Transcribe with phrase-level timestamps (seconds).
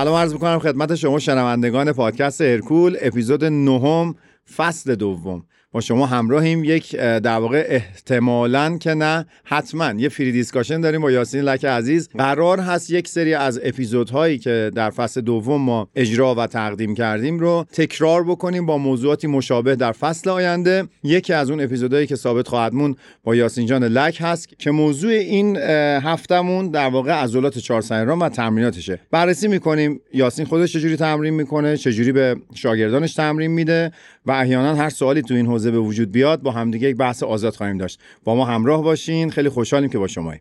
[0.00, 4.14] سلام عرض می‌کنم خدمت شما شنوندگان پادکست هرکول اپیزود نهم
[4.56, 5.44] فصل دوم.
[5.72, 6.64] با شما همراهیم.
[6.64, 12.08] یک در واقع احتمالا که نه حتما یه فری دیسکاشن داریم با یاسین لک عزیز.
[12.18, 17.38] قرار هست یک سری از اپیزودهایی که در فصل دوم ما اجرا و تقدیم کردیم
[17.38, 20.88] رو تکرار بکنیم با موضوعاتی مشابه در فصل آینده.
[21.02, 25.12] یکی از اون اپیزودهایی که ثابت خواهد مون با یاسین جان لک هست که موضوع
[25.12, 29.00] این هفتمون در واقع عضلات چهار و تمریناتشه.
[29.10, 30.00] بررسی می‌کنیم.
[30.14, 33.92] یاسین خودش چجوری تمرین می‌کنه؟ چجوری به شاگردانش تمرین میده؟
[34.26, 37.54] و احیانا هر سوالی تو این حوزه به وجود بیاد با همدیگه یک بحث آزاد
[37.54, 38.00] خواهیم داشت.
[38.24, 39.30] با ما همراه باشین.
[39.30, 40.34] خیلی خوشحالیم که با شما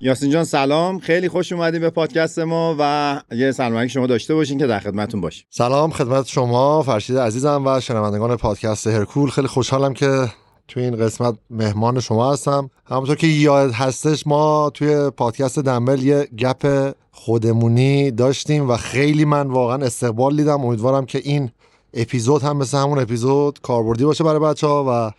[0.00, 0.98] یاسین جان سلام.
[0.98, 5.20] خیلی خوش اومدیم به پادکست ما و یه سلام شما داشته باشین که در خدمتتون
[5.20, 9.30] باشیم سلام خدمت شما فرشید عزیزم و شنوندگان پادکست هرکول.
[9.30, 10.28] خیلی خوشحالم که
[10.68, 12.70] توی این قسمت مهمان شما هستم.
[12.86, 19.46] همونطور که یاد هستش ما توی پادکست دنبل یه گپ خودمونی داشتیم و خیلی من
[19.46, 20.64] واقعا استقبال دیدم.
[20.64, 21.50] امیدوارم که این
[21.94, 25.12] اپیزود هم مثل همون اپیزود کاربردی باشه برای بچه ها و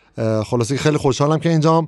[0.46, 1.88] خلاصه خیلی خوشحالم که اینجام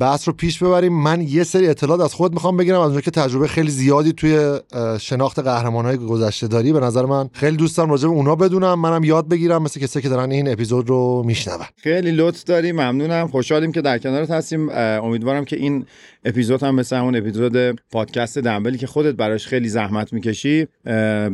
[0.00, 1.02] بحث رو پیش ببریم.
[1.02, 4.58] من یه سری اطلاعات از خود می‌خوام بگیرم از که تجربه خیلی زیادی توی
[5.00, 6.72] شناخت قهرمان های گذشته داری.
[6.72, 10.08] به نظر من خیلی دوستم راجع به اونا بدونم منم یاد بگیرم مثل کسی که
[10.08, 11.58] دارن این اپیزود رو میشنون.
[11.76, 13.28] خیلی لطف داری ممنونم.
[13.28, 14.68] خوشحالیم که در کنارت هستیم.
[14.70, 15.86] امیدوارم که این
[16.24, 20.66] اپیزود هم مثل همون اپیزود پادکست دنبلی که خودت براش خیلی زحمت می‌کشی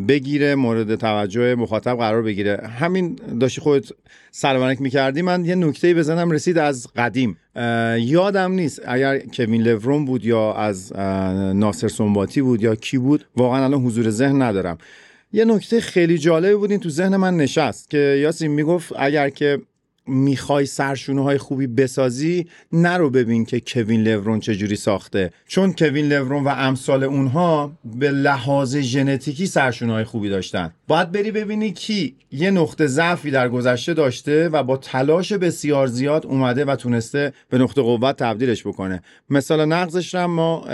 [0.08, 2.70] بگیره مورد توجه مخاطب قرار بگیره.
[2.78, 3.84] همین داشتی خودت
[4.30, 5.22] سلامت می‌کردی.
[5.22, 7.36] من یه نکته بزنم رسید از قدیم.
[7.98, 10.92] یادم نیست اگر کوین لورون بود یا از
[11.56, 14.78] ناصر سنباتی بود یا کی بود واقعا الان حضور ذهن ندارم.
[15.32, 19.58] یه نکته خیلی جالبی بود این تو ذهن من نشست که یاسین می‌گفت اگر که
[20.10, 25.30] می‌خوای سرشونه های خوبی بسازی نرو ببین که کوین لورون چجوری ساخته.
[25.46, 30.72] چون کوین لورون و امثال اونها به لحاظ ژنتیکی سرشونه های خوبی داشتن.
[30.88, 36.26] باید بری ببینی کی یه نقطه ضعفی در گذشته داشته و با تلاش بسیار زیاد
[36.26, 39.02] اومده و تونسته به نقطه قوت تبدیلش بکنه.
[39.30, 40.64] مثال نقضش هم ما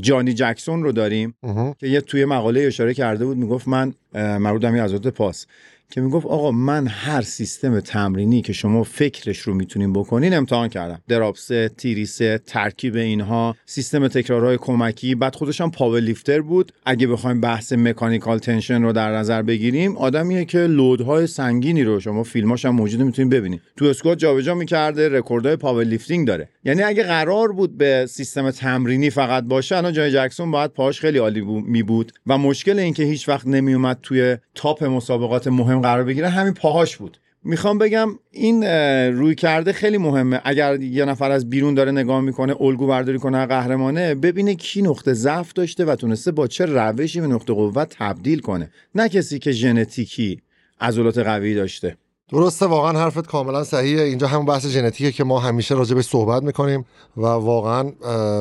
[0.00, 1.34] جانی جکسون رو داریم
[1.78, 5.46] که یه توی مقاله اشاره کرده بود می‌گفت من مربوط از پاس.
[5.90, 11.02] که می‌گفت آقا من هر سیستم تمرینی که شما فکرش رو می‌تونین بکنین امتحان کردم.
[11.08, 15.14] drop set، tri-set، ترکیب اینها سیستم تکرارهای کمکی.
[15.14, 16.72] بعد خودش هم powerlifter بود.
[16.86, 22.00] اگه بخوایم بحث mechanical tension رو در نظر بگیریم آدمیه که load های سنگینی رو
[22.00, 26.48] شما فیلماش هم موجود می‌تونین ببینید تو اسکوات جابجا می‌کرده رکوردهای powerlifting داره.
[26.64, 31.18] یعنی اگه قرار بود به سیستم تمرینی فقط باشه الان جانی جکسون باید پاش خیلی
[31.18, 36.28] عالی می بود و مشکل اینکه هیچ وقت نمیومد توی top مسابقات مهم قرار بگیره
[36.28, 37.18] همین پاهاش بود.
[37.44, 38.64] می‌خوام بگم این
[39.12, 40.40] روی کرده خیلی مهمه.
[40.44, 45.12] اگر یه نفر از بیرون داره نگاه می‌کنه الگو برداری کنه قهرمانه ببینه کی نقطه
[45.12, 48.70] ضعف داشته و تونسته با چه روشی به نقطه قوت تبدیل کنه.
[48.94, 50.40] نه کسی که ژنتیکی
[50.80, 51.96] عضلات قوی داشته.
[52.32, 54.02] درسته واقعا حرفت کاملا صحیحه.
[54.02, 56.84] اینجا همون بحث ژنتیکه که ما همیشه راجع به صحبت می‌کنیم
[57.16, 57.92] و واقعا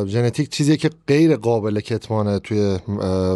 [0.06, 2.80] ژنتیک چیزیه که غیر قابل کتمانه توی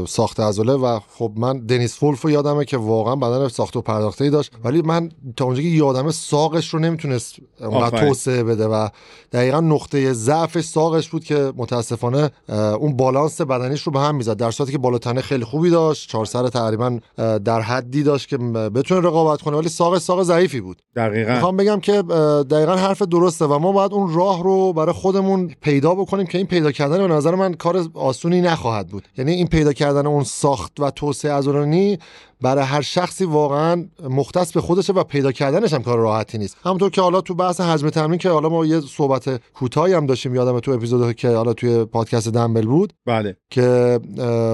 [0.08, 4.24] ساخت عضله و خب من دنیس فولف رو یادمه که واقعا بدن ساخت و پرداخته
[4.24, 4.52] ای داشت.
[4.64, 8.88] ولی من تا اونجا که یادمه ساقش رو نمی‌تونست اونقدر توسعه بده و
[9.32, 12.32] دقیقا نقطه ضعفش ساقش بود که متاسفانه
[12.80, 14.38] اون بالانس بدنیش رو به هم می‌زد.
[14.38, 16.10] در صورتی که بالاتنه خیلی خوبی داشت.
[16.10, 17.00] چهار سر تقریبا
[17.46, 19.58] در حدی داشت که بتونه رقابت کنه.
[19.58, 20.82] ولی ساقش ساق ضعیفی بود.
[20.96, 21.34] دقیقا.
[21.34, 22.02] می‌خوام بگم که
[22.52, 26.48] دقیقا حرف درسته و ما باید اون راه رو برای خودمون پیدا بکنیم که این
[26.48, 29.08] پیدا کردن به نظر من کار آسونی نخواهد بود.
[29.18, 32.00] یعنی این پیدا کردن اون ساخت و توسعه عضلانی
[32.42, 36.58] برای هر شخصی واقعا مختص به خودشه و پیدا کردنش هم کار راحتی نیست.
[36.66, 40.36] همونطور که حالا تو بحث حجم تمرین که حالا ما یه صحبت کوتاهی هم داشتیم
[40.36, 43.38] یادم تو اپیزود که حالا توی پادکست دنبل بود بله.
[43.50, 44.00] که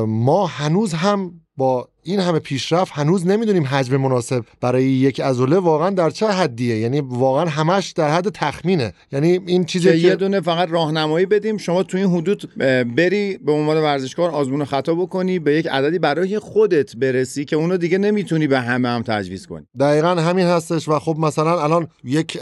[0.08, 5.90] ما هنوز هم با این همه پیشرفت هنوز نمی‌دونیم حجم مناسب برای یک عضله واقعا
[5.90, 6.78] در چه حدیه.
[6.78, 8.94] یعنی واقعا همش در حد تخمینه.
[9.12, 12.54] یعنی این چیزی که, یه دونه فقط راهنمایی بدیم شما تو این حدود
[12.96, 17.78] بری به عنوان ورزشکار آزمون خطا بکنی به یک عددی برای خودت برسی که اونو
[17.78, 19.66] دیگه نمی‌تونی به همه هم تجویز کنی.
[19.80, 22.38] دقیقا همین هستش و خب مثلا الان یک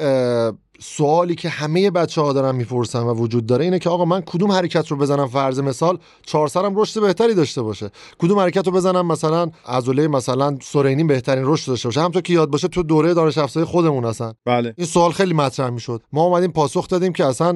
[0.79, 4.51] سوالی که همه بچه ها دارن می‌پرسن و وجود داره اینه که آقا من کدوم
[4.51, 7.89] حرکت رو بزنم فرض مثال چهار سرم رشد بهتری داشته باشه.
[8.19, 11.99] کدوم حرکت رو بزنم مثلا عضله مثلا سورینی بهترین رشد داشته باشه.
[11.99, 14.33] همونطور که یاد باشه تو دوره دانش افزاری خودمون هستن.
[14.45, 14.73] بله.
[14.77, 16.01] این سوال خیلی مطرح می‌شد.
[16.13, 17.53] ما اومدیم پاسخ دادیم که اصلا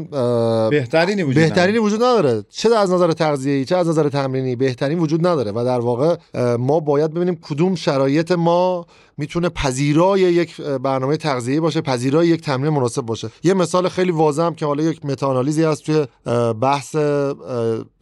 [0.70, 2.44] بهترینی وجود بهترینی وجود نداره.
[2.50, 5.52] چه از نظر تغذیه‌ای چه از نظر تمرینی بهترین وجود نداره.
[5.52, 6.16] و در واقع
[6.58, 8.86] ما باید ببینیم کدوم شرایط ما
[9.18, 13.30] می‌تونه پذیرای یک برنامه تغذیه‌ای باشه پذیرای یک تمرین مناسب باشه.
[13.44, 16.06] یه مثال خیلی واضح هم که حالا یک متاانالیزی هست توی
[16.54, 16.96] بحث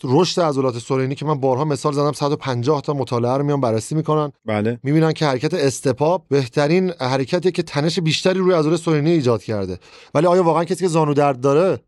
[0.04, 4.32] رشد عضلات سورینی که من بارها مثال زدم 150 تا مطالعه رو میان بررسی می‌کنن.
[4.46, 4.80] بله.
[4.84, 9.80] می‌بینن که حرکت استپاپ بهترین حرکتی که تنش بیشتری روی عضله سورینی ایجاد کرده.
[10.14, 11.80] ولی آیا واقعا کسی که زانو درد داره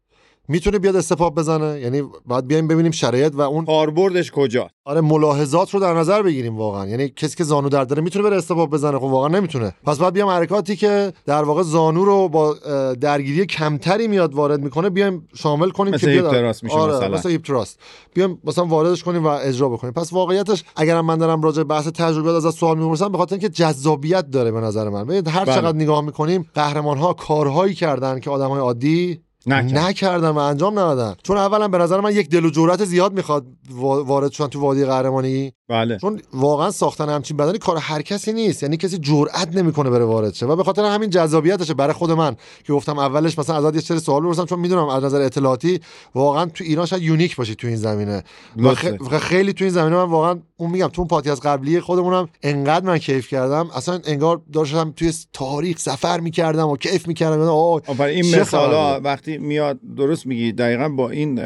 [0.52, 5.02] می‌تونه بیاد step up بزنه؟ یعنی باید بیایم ببینیم شرایط و اون کاربردش کجا؟ آره
[5.02, 6.88] ملاحظات رو در نظر بگیریم واقعا.
[6.88, 9.74] یعنی کسی که زانو درد داره می‌تونه بره step up بزنه؟ خب واقعا نمی‌تونه.
[9.84, 12.54] پس باید بیام حرکاتی که در واقع زانو رو با
[13.02, 16.32] درگیری کمتری میاد وارد می‌کنه بیایم شامل کنیم مثل که بیاد.
[16.32, 17.10] thrust میشه آره مثلا.
[17.10, 17.80] مثل hip thrust
[18.14, 19.94] بیام مثلا واردش کنیم و اجرا بکنیم.
[19.94, 23.50] پس واقعیتش اگرم من دارم راجع به بحث تجربیات از سوال می‌پرسم به خاطر اینکه
[23.50, 25.04] جذابیت داره به نظر من.
[25.04, 25.56] ببینید هر بله.
[25.56, 29.78] چقدر نگاه می‌کنیم قهرمان ها کارهایی کردن که آدمای عادی نکرد.
[29.78, 33.46] نکردن و انجام ندادن چون اولا به نظر من یک دل و جرأت زیاد می‌خواد
[33.72, 35.98] وا- وارد شدن تو وادی قهرمانی بله.
[35.98, 38.64] چون واقعا ساختن همچین بدنی کار هر کسی نیست.
[38.64, 40.46] یعنی کسی جرئت نمی‌کنه بره وارد شه.
[40.46, 44.00] و به خاطر همین جذابیتشه برای خود من که گفتم اولش مثلا ازت یه سری
[44.00, 45.80] سوال بپرسم چون می‌دونم از نظر اطلاعاتی
[46.16, 48.24] واقعا تو ایران شاید یونیک باشی تو این زمینه.
[48.58, 48.76] و.
[48.76, 52.86] خ- خیلی تو این زمینه من واقعا اون میگم تو اون پادکست قبلی خودمونم انقدر
[52.86, 53.70] من کیف کردم.
[53.76, 57.42] اصلا انگار داشتم توی تاریخ سفر می‌کردم و کیف می‌کردم.
[57.42, 61.40] آه آفرین این چه مثال ها خبره؟ وقتی میاد درست میگی دقیقا با این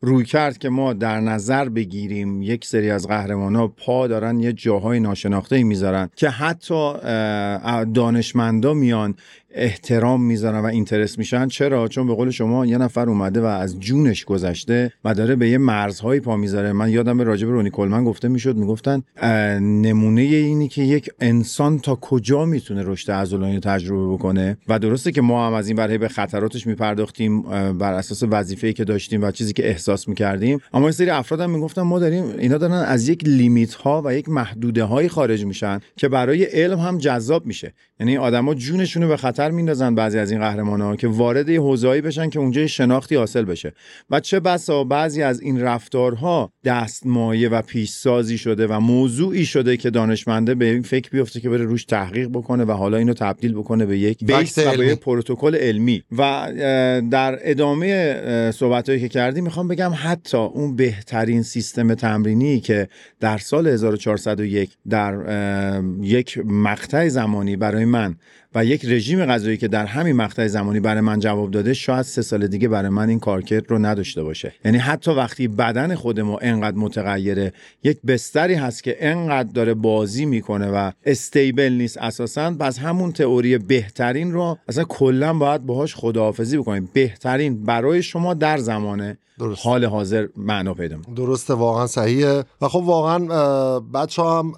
[0.00, 4.52] روی کرد که ما در نظر بگیریم یک سری از قهرمان ها پا دارن یه
[4.52, 6.92] جاهای ناشناخته ای می‌ذارن که حتی
[7.94, 9.14] دانشمندا میان
[9.54, 11.48] احترام می‌ذارن و اینترس میشن.
[11.48, 15.48] چرا؟ چون به قول شما یه نفر اومده و از جونش گذشته و داره به
[15.48, 16.72] یه مرزهایی پا می‌ذاره.
[16.72, 19.02] من یادم به رونی کلمن گفته می‌شد می‌گفتن
[19.60, 25.12] نمونه اینی که یک انسان تا کجا می‌تونه رشد عضلانی رو تجربه بکنه؟ و درسته
[25.12, 27.42] که ما هم از این برای به خطراتش میپرداختیم
[27.72, 30.58] بر اساس وظیفه‌ای که داشتیم و چیزی که احساس می‌کردیم.
[30.72, 34.14] اما یه سری افراد هم می‌گفتن ما داریم اینا دارن از یک لیمیت ها و
[34.14, 37.72] یک محدوده های خارج میشن که برای علم هم جذاب میشه.
[38.00, 41.60] یعنی آدما جونشون رو به خطر میندازن بعضی از این قهرمان ها که وارد یه
[41.60, 43.72] حوزه‌ای بشن که اونجا شناختی حاصل بشه.
[44.10, 49.90] و چه بسا بعضی از این رفتارها دستمایه و پیشسازی شده و موضوعی شده که
[49.90, 53.86] دانشمنده به این فکر بیفته که بره روش تحقیق بکنه و حالا اینو تبدیل بکنه
[53.86, 56.02] به یک بیس و به پروتکل علمی.
[56.18, 56.52] و
[57.10, 62.88] در ادامه صحبتهایی که کردیم می‌خوام بگم حتی اون بهترین سیستم تمرینی که
[63.20, 65.14] در سال 1401 در
[66.02, 68.16] یک مقطع زمانی برای من
[68.54, 72.22] و یک رژیم غذایی که در همین مقطع زمانی برای من جواب داده شاید سه
[72.22, 74.52] سال دیگه برای من این کارکرد رو نداشته باشه.
[74.64, 77.52] یعنی حتی وقتی بدن خود ما انقدر متغیره
[77.84, 83.58] یک بستری هست که انقدر داره بازی می‌کنه و استیبل نیست اساسا پس همون تئوری
[83.58, 86.88] بهترین رو اصلا کلا باید باهاش خداحافظی بکنیم.
[86.92, 89.66] بهترین برای شما در زمان درست.
[89.66, 92.44] حال حاضر معنا پیدا درسته واقعا صحیحه.
[92.60, 94.52] و خب واقعا بچه هم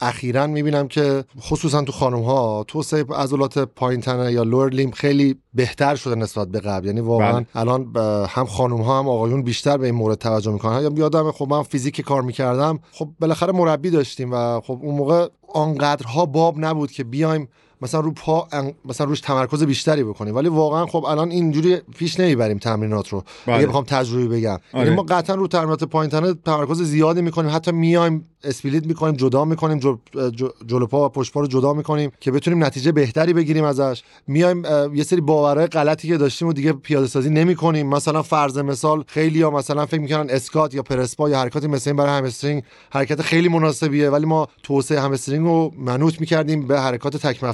[0.00, 5.36] اخیرا می‌بینم که خصوصا تو خانم ها توسعه عضلات پایین تنه یا lower limb خیلی
[5.54, 6.86] بهتر شده نسبت به قبل.
[6.86, 7.46] یعنی واقعا بله.
[7.54, 7.96] الان
[8.28, 10.82] هم خانم ها هم آقایون بیشتر به این مورد توجه می‌کنن.
[10.82, 12.80] یا یادم خب من فیزیک کار می‌کردم.
[12.92, 17.48] خب بالاخره مربی داشتیم و خب اون موقع آنقدرها باب نبود که بیایم
[17.82, 18.48] مثلا رو پا
[18.84, 20.34] مثلا روش تمرکز بیشتری بکنیم.
[20.34, 23.24] ولی واقعا خب الان اینجوری پیش نمی‌بریم تمرینات رو.
[23.46, 23.56] بله.
[23.56, 24.58] اگه بخوام تجربی بگم.
[24.72, 24.84] آره.
[24.84, 27.50] یعنی ما قطعا رو تمرینات پایین تمرکز زیادی می‌کنیم.
[27.54, 29.94] حتی میایم split می‌کنیم جدا می‌کنیم جل...
[30.66, 34.02] جلو پا و پشت پا رو جدا می‌کنیم که بتونیم نتیجه بهتری بگیریم ازش.
[34.26, 37.86] میایم یه سری باورهای غلطی که داشتیم و دیگه پیاده سازی نمی‌کنیم.
[37.86, 41.96] مثلا فرض مثال خیلی ها مثلا فکر می‌کنن اسکات یا پرسپا یا حرکاتی مثل این
[41.96, 44.10] برای همسترینگ حرکت خیلی مناسبیه.
[44.10, 47.44] ولی ما توسعه همسترینگ رو منوط می‌کردیم به حرکات تک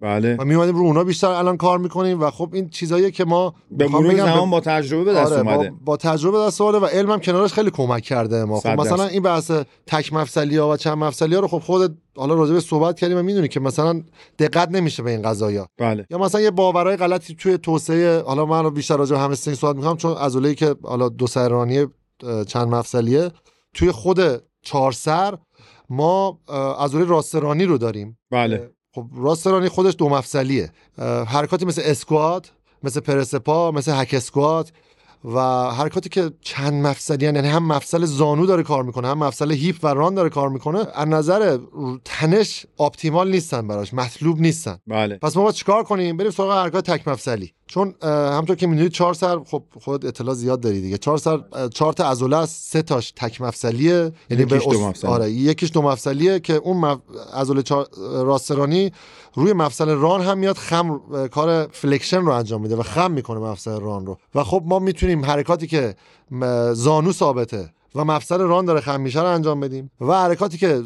[0.00, 0.36] بله.
[0.36, 3.88] و میومدیم رو اونا بیشتر الان کار می‌کنیم و خب این چیزاییه که ما به
[3.88, 5.72] مرور زمان با تجربه به دست آره اومده.
[5.84, 8.60] با تجربه دست آورده و علمم کنارش خیلی کمک کرده ما.
[8.60, 9.06] خب مثلا.
[9.06, 9.50] این بحث
[9.86, 13.18] تک مفصلی ها و چند مفصلی ها رو خب خودت حالا راجع به صحبت کردیم
[13.18, 14.02] و می‌دونی که مثلا
[14.38, 16.06] دقت نمیشه به این قضايا بله.
[16.10, 19.76] یا مثلا یه باورهای غلطی توی توسعه حالا من رو بیشتر راجع به همسترینگ صحبت
[19.76, 21.86] می‌کنم چون عضله‌ای که حالا دو سرانی
[22.46, 23.30] چند مفصلیه
[23.74, 24.20] توی خود
[24.62, 25.38] چهار سر
[25.90, 26.40] ما
[26.78, 28.18] عضله راسترانی رو داریم.
[28.30, 28.70] بله.
[28.94, 30.72] خب راسترانی خودش دو مفصلیه
[31.26, 32.50] حرکاتی مثل اسکوات
[32.82, 34.72] مثل پرسپا مثل هک اسکوات
[35.24, 39.76] و حرکاتی که چند مفصلی یعنی هم مفصل زانو داره کار می‌کنه هم مفصل هیپ
[39.82, 40.86] و ران داره کار می‌کنه.
[40.94, 41.58] از نظر
[42.04, 44.78] تنش آپتیمال نیستن براش مطلوب نیستن.
[44.86, 45.16] بله.
[45.16, 47.52] پس ما باید چیکار کنیم؟ بریم سراغ حرکات تک مفصلی.
[47.66, 50.98] چون اه، همونطور که می‌دونید چهار سر خب خود اطلاع زیاد داری دیگه.
[50.98, 51.40] چهار سر
[51.74, 54.12] چهار تا عضله است سه تاش تک مفصلیه.
[54.30, 55.10] یعنی یکیش دو مفصلی.
[55.10, 56.98] آره یکیش دو مفصلیه که اون مف...
[57.34, 57.86] عضله چهار...
[58.12, 58.92] راسترانی
[59.34, 63.80] روی مفصل ران هم میاد خم کار flexion رو انجام میده و خم می‌کنه مفصل
[63.80, 64.18] ران رو.
[64.34, 65.94] و خب ما می‌تونیم حرکاتی که
[66.72, 70.82] زانو ثابته و مفصل ران داره خم میشه رو انجام بدیم و حرکاتی که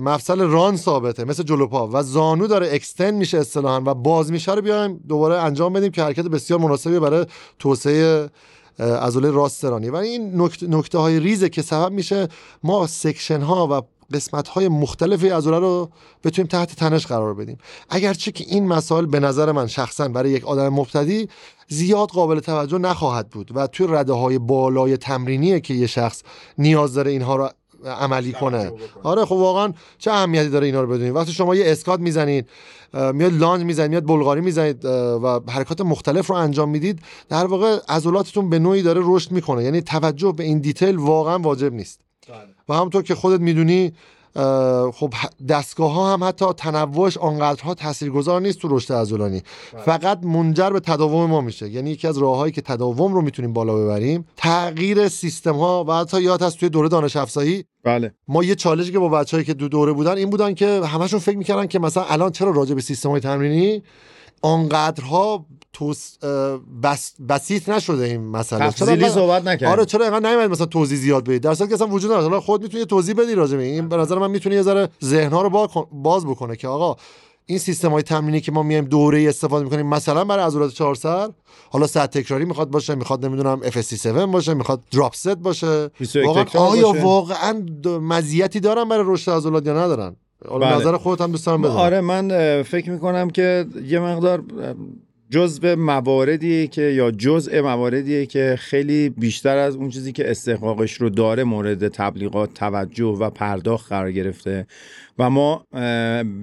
[0.00, 4.54] مفصل ران ثابته مثل جلو پا و زانو داره extend میشه اصطلاحا و باز میشه
[4.54, 7.26] رو بیایم دوباره انجام بدیم که حرکت بسیار مناسبی برای
[7.58, 8.30] توسعه
[8.78, 9.90] عضله راست رانی.
[9.90, 12.28] و این نکته های ریزه که سبب میشه
[12.62, 15.90] ما section ها و قسمت های مختلفی عضله رو
[16.24, 17.58] بتونیم تحت تنش قرار بدیم.
[17.90, 21.28] اگرچه که این مسائل به نظر من شخصا برای یک آدم مبتدی
[21.68, 26.22] زیاد قابل توجه نخواهد بود و توی رده های بالای تمرینیه که یه شخص
[26.58, 27.48] نیاز داره اینها رو
[27.84, 28.72] عملی کنه.
[29.02, 32.48] آره خب واقعا چه اهمیتی داره اینا رو بدونید وقتی شما یه اسکات می‌زنید
[33.12, 38.50] میاد لانج می‌زنید میاد بلغاری می‌زنید و حرکات مختلف رو انجام می‌دید در واقع عضلاتتون
[38.50, 39.64] به نوعی داره رشد می‌کنه.
[39.64, 42.00] یعنی توجه به این دیتیل واقعا واجب نیست.
[42.68, 43.92] و همونطور که خودت می‌دونی
[44.92, 45.14] خب
[45.48, 49.42] دستگاه ها هم حتی تنوعش آنقدرها تاثیرگذار نیست تو رشد عضلانی.
[49.84, 51.68] فقط منجر به تداوم ما میشه.
[51.68, 56.22] یعنی یکی از راههایی که تداوم رو می‌تونیم بالا ببریم تغییر سیستم ها و حتی
[56.22, 57.64] یاد هست توی دوره دانش افزایی.
[57.84, 58.14] بله.
[58.28, 61.36] ما یه چالشی که با بچه‌ای که دو دوره بودن این بودن که همشون فکر
[61.36, 63.82] می‌کردن که مثلا الان چرا راجع به سیستم های تمرینی
[64.42, 66.18] آنقدرها توس
[66.82, 68.58] بس بسیط نشده این مسئله.
[68.58, 71.68] چرا تفصیلی انقدر- صحبت نکردیم آره چرا اینقدر نمیاد مثلا توضیح زیاد بدید در صورتی
[71.68, 72.28] که اصلا وجود نداره.
[72.28, 75.42] حالا خود می‌تونی توضیح بدی راجع به این به نظر من می‌تونه یه ذره ذهن‌ها
[75.42, 76.96] رو با- باز بکنه که آقا
[77.46, 81.28] این سیستم های تمرینی که ما میایم دوره استفاده می‌کنیم مثلا برای عضلات چهار سر
[81.70, 85.88] حالا صد تکراری می‌خواد باشه می‌خواد نمی‌دونم FSC7 باشه می‌خواد دراپ ست باشه.
[85.88, 86.92] 21 واقعا آیا.
[87.02, 87.66] واقعا
[88.00, 90.16] مزیتی دارن برای رشد عضلات یا ندارن؟
[90.46, 90.76] حالا بله.
[90.76, 94.44] نظر خودت هم دوست آره من فکر می‌کنم که یه مقدار
[95.30, 101.10] جزء مواردیه که یا جزء مواردیه که خیلی بیشتر از اون چیزی که استحقاقش رو
[101.10, 104.66] داره مورد تبلیغات توجه و پرداخت قرار گرفته.
[105.18, 105.66] و ما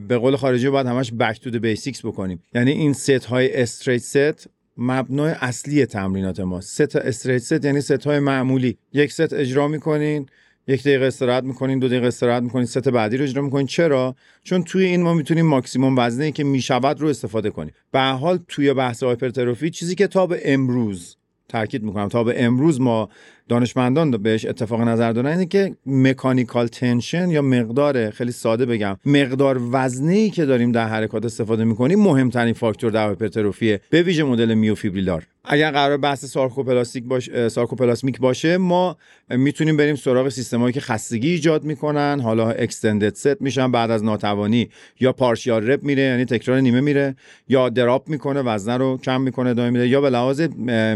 [0.08, 2.44] به قول خارجی باید همش back to basics بکنیم.
[2.54, 4.48] یعنی این ست های straight set
[4.78, 8.78] مبنای اصلی تمرینات ما set straight set یعنی ست های معمولی.
[8.94, 10.26] یک ست اجرا می‌کنین
[10.68, 13.68] یک دقیقه استراحت می‌کنین دو دقیقه استراحت می‌کنین ست بعدی رو اجرا می‌کنین.
[13.68, 17.74] چرا؟ چون توی این ما می‌تونیم ماکسیموم وزنه که می‌شود رو استفاده کنیم.
[17.92, 21.18] به حال توی بحث hypertrophy چیزی که تا به امروز
[21.50, 23.10] تاکید می‌کنم تا به امروز ما
[23.50, 29.62] دانشمندان بهش اتفاق نظر دارن اینه که mechanical tension یا مقدار خیلی ساده بگم مقدار
[29.72, 34.54] وزنی که داریم در حرکات استفاده می‌کنیم مهمترین فاکتور در hypertrophy ه به ویژه مدل
[34.54, 35.28] myofibrillar.
[35.48, 38.98] اگر قرار بحث sarcoplastic باشه sarcoplasmic باشه ما
[39.30, 44.70] می‌تونیم بریم سراغ سیستمایی که خستگی ایجاد می‌کنن حالا extended set میشن بعد از ناتوانی
[45.00, 47.16] یا partial rep میره یعنی تکرار نیمه میره
[47.50, 50.42] یا drop می‌کنه وزنه رو کم می‌کنه ادامه میده یا به لحاظ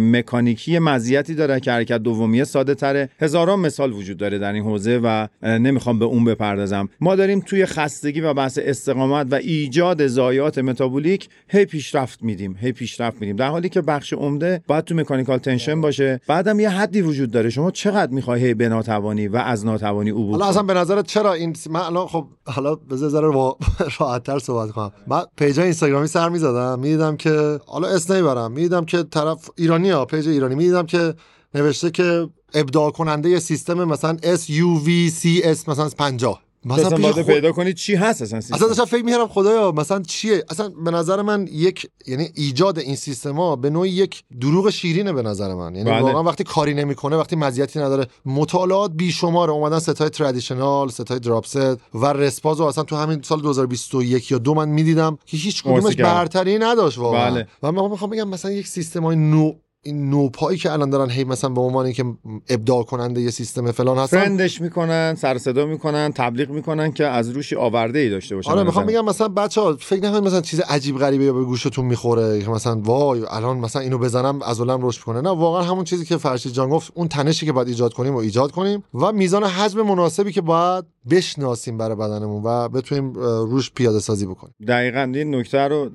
[0.01, 4.99] مکانیکی مزیتی داره که حرکت دومی ساده تره هزاران مثال وجود داره در این حوزه
[5.03, 6.89] و نمی‌خوام به اون بپردازم.
[7.01, 12.71] ما داریم توی خستگی و بحث استقامت و ایجاد ضایعات متابولیک هی پیشرفت میدیم هی
[12.71, 13.35] پیشرفت میدیم.
[13.35, 16.21] در حالی که بخش عمده باید تو mechanical tension باشه.
[16.27, 17.49] بعدم یه حدی وجود داره.
[17.49, 21.33] شما چقدر می‌خوای هی به ناتوانی و از ناتوانی عبور حالا؟ اصلا به نظرت چرا
[21.33, 23.57] این من الان خب حالا بذار ذره وا-
[23.99, 24.91] راحت‌تر صحبت کنم.
[25.07, 26.79] من page اینستاگرامی سر می‌زدم.
[26.79, 28.51] می‌دیدم که حالا اسم نمی‌برم.
[28.51, 30.55] می‌دیدم که طرف ایرانی ها page ایرانی.
[30.55, 31.13] می‌دیدم که
[31.55, 37.25] نوشته که ابداع کننده سیستم مثلا SUVCS مثلا 50 اصلا مثلا باید خود...
[37.25, 40.91] پیدا کنید چی هست اصلا سیستم اصلا داشتم فکر می‌کردم خدایا مثلا چیه اصلا به
[40.91, 45.75] نظر من یک یعنی ایجاد این سیستما به نوعی یک دروغ شیرینه به نظر من
[45.75, 46.01] یعنی بله.
[46.01, 51.24] واقعا وقتی کاری نمی‌کنه وقتی مزیتی نداره مطالعات بیشمار اومدن set ای traditional set ای
[51.24, 55.17] drop set و rest pause رو اصلا تو همین سال 2021 یا دو من می‌دیدم
[55.25, 55.95] که هیچ کدومش.
[55.95, 57.47] برتری نداشت واقعا بله.
[57.63, 61.23] و من می‌خوام بگم مثلا یک سیستم های نو این نوپایی که الان دارن هی
[61.23, 62.05] مثلا به عنوان اینکه
[62.49, 67.29] ابداع کننده یه سیستم فلان هستن فرندش می‌کنن سر صدا می‌کنن تبلیغ می‌کنن که از
[67.29, 68.85] روش آورده ای داشته باشن آره می‌خوام.
[68.85, 72.49] بگم مثلا بچه ها فکر نکنید مثلا چیز عجیب غریبه یا به گوشتون می‌خوره که
[72.49, 76.51] مثلا وای الان مثلا اینو بزنم عضلم رشد کنه نه واقعا همون چیزی که فرشید
[76.51, 80.31] جان گفت اون تنشی که باید ایجاد کنیم و ایجاد کنیم و میزان حجم مناسبی
[80.31, 84.55] که باید بشناسیم برای بدنمون و بتونیم روش پیاده سازی بکنیم.
[84.67, 85.89] دقیقا این نکته رو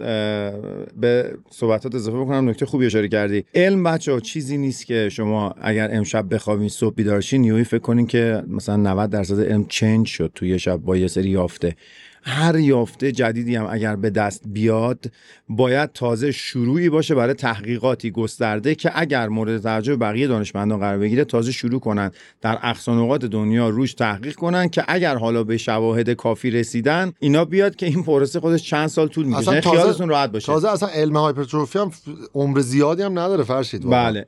[0.96, 2.48] به صحبتات اضافه بکنم.
[2.48, 3.44] نکته خوبی اشاره کردی.
[3.54, 7.78] علم بچه ها چیزی نیست که شما اگر امشب بخوابین صبح بیدار شین یهویی فکر
[7.78, 11.76] کنین که مثلا 90 درصد علم چنج شد توی شب با یه سری یافته.
[12.26, 15.10] هر یافته جدیدی هم اگر به دست بیاد
[15.48, 21.24] باید تازه شروعی باشه برای تحقیقاتی گسترده که اگر مورد توجه بقیه دانشمندان قرار بگیره
[21.24, 26.50] تازه شروع کنن در اقصانقات دنیا روش تحقیق کنن که اگر حالا به شواهد کافی
[26.50, 29.60] رسیدن اینا بیاد که این پروسه خودش چند سال طول می‌کشه.
[29.60, 30.46] خیالتون راحت باشه.
[30.46, 31.90] تازه اصلا علم هایپرتروفی هم
[32.34, 33.90] عمر زیادی هم نداره فرشید.
[33.90, 34.24] بله.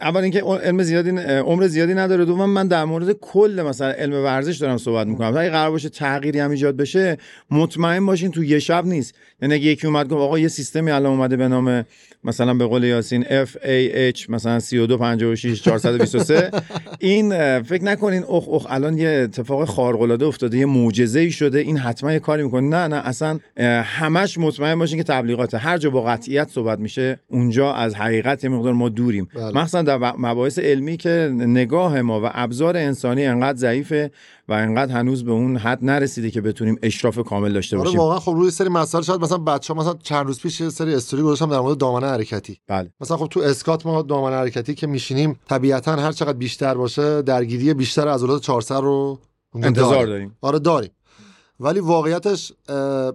[0.00, 2.24] اول اینکه علم زیادی عمر زیادی نداره.
[2.24, 5.36] دوم من در مورد کل مثلا علم ورزش دارم صحبت می‌کنم.
[5.36, 7.16] اگه قرار باشه تغییری هم ایجاد بشه
[7.50, 9.14] مطمئن باشین تو یه شب نیست.
[9.42, 11.84] یعنی اگه یکی اومد گفت آقا یه سیستمی الان اومده به نام
[12.24, 16.50] مثلا به قول یاسین FAH مثلا 3256 423
[16.98, 21.58] این فکر نکنین اخ اخ الان یه اتفاق خارق العاده افتاده یه معجزه ای شده
[21.58, 22.68] این حتما یه کاری می‌کنه.
[22.68, 23.38] نه نه اصلا
[23.84, 25.58] همش مطمئن باشین که تبلیغاته.
[25.58, 29.28] هر جا با قطعیت صحبت میشه اونجا از حقیقت یه مقدار ما دوریم.
[29.34, 29.52] بله.
[29.52, 34.10] مخصوصا در مباحث علمی که نگاه ما و ابزار انسانی انقدر ضعیفه
[34.48, 38.00] و انقدر هنوز به اون حد نرسیده که بتونیم اشراف کامل داشته آره باشیم.
[38.00, 40.94] واقعا خب روی سری مسائل شاید مثلا بچه ها مثلا چند روز پیش یه سری
[40.94, 42.58] استوری گذاشتم در مورد دامنه حرکتی.
[42.68, 42.90] بله.
[43.00, 47.74] مثلا خب تو اسکات ما دامنه حرکتی که میشینیم طبیعتا هر چقدر بیشتر باشه درگیری
[47.74, 49.18] بیشتر عضلات چهارسر رو
[49.54, 50.08] انتظار داریم.
[50.08, 50.36] داریم.
[50.40, 50.90] آره داریم.
[51.60, 52.52] ولی واقعیتش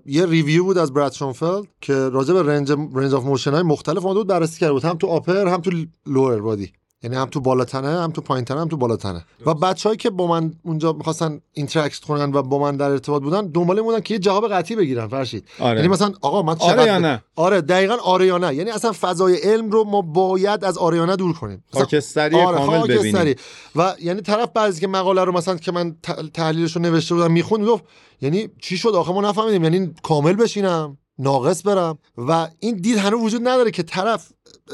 [0.06, 4.06] یه review بود از براد شونفلد که راجع به range range of motion های مختلف
[4.06, 5.72] اومده بود بررسی کرده بود هم تو upper هم تو
[6.08, 6.72] lower body.
[7.04, 9.26] یعنی هم تو بالاتنه هم تو پایین تنه هم تو بالاتنه.
[9.46, 13.48] و بچه‌هایی که با من اونجا می‌خواستن interact کنن و با من در ارتباط بودن
[13.48, 15.46] دنبال این بودن که یه جواب قطعی بگیرن فرشید.
[15.60, 15.76] آره.
[15.78, 18.56] یعنی مثلا آقا من چقدر آره یا نه؟ آره دقیقا آره یا نه.
[18.56, 21.64] یعنی اصلا فضای علم رو ما باید از آره یا نه دور کنیم.
[21.74, 23.36] مثلا خاکستری آره کامل ببینیم.
[23.76, 25.96] و یعنی طرف بعضی که مقاله رو مثلا که من
[26.34, 27.84] تحلیلش رو نوشته بودم می‌خوند می‌گفت
[28.22, 29.64] یعنی چی شد آخه؟ ما نفهمیدیم.
[29.64, 31.98] یعنی کامل بشینم ناقص برم.
[32.18, 34.32] و این دید هنوز وجود نداره که طرف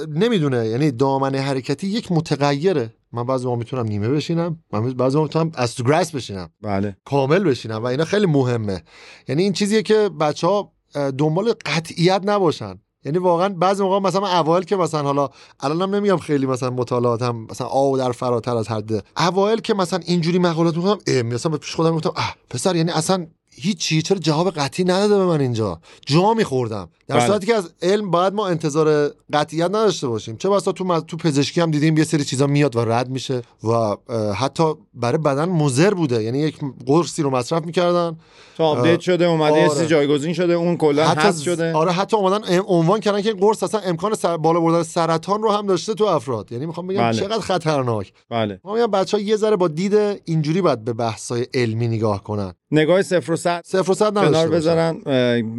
[0.10, 0.68] نمی‌دونه.
[0.68, 2.94] یعنی دامنه حرکتی یک متغیره.
[3.12, 4.64] من بعضی موقع می‌تونم نیمه بشینم.
[4.74, 6.50] من بعضی موقع می‌تونم از تو گراس بشینم.
[6.62, 6.98] بله.
[7.06, 8.84] کامل بشینم و اینا خیلی مهمه.
[9.28, 10.74] یعنی این چیزیه که بچه ها
[11.18, 12.80] دنبال قطعیت نباشن.
[13.06, 17.68] یعنی واقعا بعضی موقع مثلا اوایل که مثلا حالا الانم نمیگم خیلی مثلا مطالعاتم مثلا
[17.68, 22.12] آو در فراتر از حده اوایل که مثلا اینجوری مقالات می‌خونم مثلا پیش خودم گفتم
[22.16, 23.28] اه پسر یعنی اصلا
[23.60, 26.90] هیچی چرا جواب قطعی نداده به من اینجا؟ جا میخوردم.
[27.08, 27.28] در بله.
[27.28, 30.38] صورتی که از علم باید ما انتظار قطعیت نداشته باشیم.
[30.38, 33.42] چه بسا تو مز- تو پزشکی هم دیدیم یه سری چیزا میاد و رد میشه
[33.64, 33.96] و
[34.34, 36.24] حتی برای بدن مضر بوده.
[36.24, 38.18] یعنی یک قرصی رو مصرف می‌کردن.
[38.58, 39.88] تا update شده اومده یه آره.
[39.88, 41.74] جایگزین شده اون کلا حذف شده.
[41.74, 44.38] آره حتی اومدن عنوان کردن که قرص اصلا امکان سر...
[44.38, 46.52] بالا بردن سرطان رو هم داشته تو افراد.
[46.52, 47.20] یعنی می‌خوام بگم بله.
[47.20, 48.14] چقدر خطرناک.
[48.30, 48.60] بله.
[48.64, 49.94] ما میگم بچه ها یه ذره با دید
[50.26, 52.54] اینجوری باید به بحث‌های علمی نگاه کنن.
[52.72, 54.50] نگاه صفر و صد صفر و صد کنار.
[54.50, 55.02] بذارن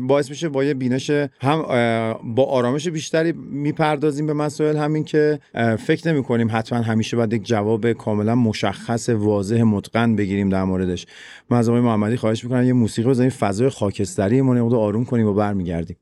[0.07, 1.63] باعث میشه با یه بینش هم
[2.35, 4.77] با آرامش بیشتری می‌پردازیم به مسائل.
[4.77, 5.41] همین که
[5.87, 11.07] فکر نمی کنیم حتما همیشه باید یک جواب کاملا مشخص واضح متقن بگیریم در موردش.
[11.51, 15.27] من از آقای محمدی خواهش می‌کنم یه موسیقی بزنیم فضای خاکستری ما رو آروم کنیم
[15.27, 15.97] و برمیگردیم.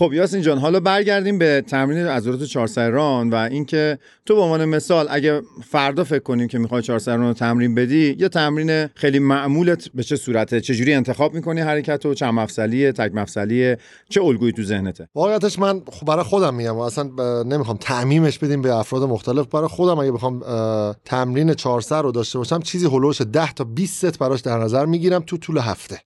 [0.00, 5.06] خب یاسین جان حالا برگردیم به تمرین عضلات چهارسران و اینکه تو به عنوان مثال
[5.10, 10.02] اگه فردا فکر کنیم که می‌خوای چهارسران رو تمرین بدی یه تمرین خیلی معمولت به
[10.02, 14.62] چه صورته؟ چه جوری انتخاب می‌کنی حرکت و چند مفصلیه؟ تک مفصلیه؟ چه الگویی تو
[14.62, 17.10] ذهنته؟ واقعیتش من خب برای خودم میگم و اصلا
[17.42, 19.46] نمی‌خوام تعمیمش بدیم به افراد مختلف.
[19.46, 20.40] برای خودم اگه بخوام
[21.04, 24.86] تمرین چهار سر رو داشته باشم چیزی هلوش 10 تا 20 ست براش در نظر
[24.86, 25.98] می‌گیرم تو طول هفته.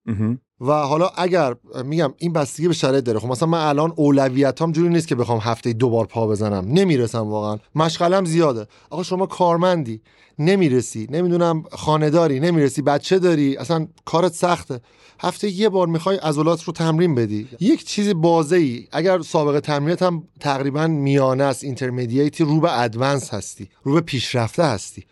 [0.60, 4.88] و حالا اگر میگم این بستگی به شرایط داره خب مثلا من الان اولویتام جوری
[4.88, 6.64] نیست که بخوام هفته دو بار پا بزنم.
[6.68, 7.58] نمی‌رسم واقعا.
[7.74, 8.66] مشغلم زیاده.
[8.90, 10.00] آقا شما کارمندی.
[10.38, 14.80] نمی‌رسی نمی‌دونم خانهداری نمی‌رسی بچه داری اصلا کارت سخته.
[15.20, 17.48] هفته یه بار می‌خوای عضلات رو تمرین بدی.
[17.60, 23.34] یک چیز بازه ای اگر سابقه تمرینت هم تقریبا میانه است اینترمدییتی رو به ادوانس
[23.34, 25.04] هستی رو به پیشرفته هستی.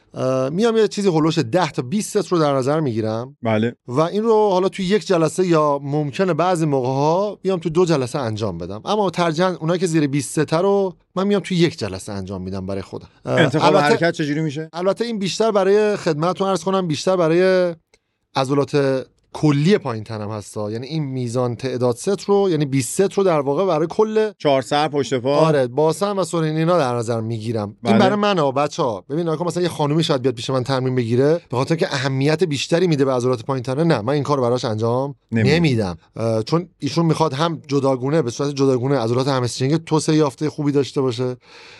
[0.50, 3.36] میام یه چیزی حول و حوش 10 تا 20 ست رو در نظر می‌گیرم.
[3.42, 3.74] بله.
[3.88, 7.84] و این رو حالا توی یک جلسه یا ممکنه بعضی موقع ها بیام تو دو
[7.84, 8.80] جلسه انجام بدم.
[8.84, 12.66] اما ترجیحاً اونایی که زیر 20 ست رو من میام توی یک جلسه انجام میدم
[12.66, 13.08] برای خودم.
[13.24, 17.74] انتخاب البته, حرکت چجوری میشه؟ البته این بیشتر برای خدمتتون عرض کنم بیشتر برای
[18.36, 20.70] عضلات کلی پایین تنم هستا.
[20.70, 24.62] یعنی این میزان تعداد ست رو یعنی 20 ست رو در واقع برای کل چهار
[24.62, 25.36] سر پشت پا.
[25.36, 27.76] آره باسن و سورینینا در نظر می‌گیرم.
[27.82, 27.92] بله.
[27.92, 30.64] این برای من ها بچه ها ببین کن مثلا یه خانومی شاید بیاد پیش من
[30.64, 33.84] تمرین بگیره به خاطر که اهمیت بیشتری میده به عضلات پایین تنه.
[33.84, 35.14] نه من این کار براش انجام.
[35.32, 35.96] نمیدم.
[36.16, 41.00] اه، چون ایشون می‌خواد هم جداگونه به صورت جداگونه عضلات همسترینگ توسعه یافته خوبی داشته
[41.00, 41.36] باشه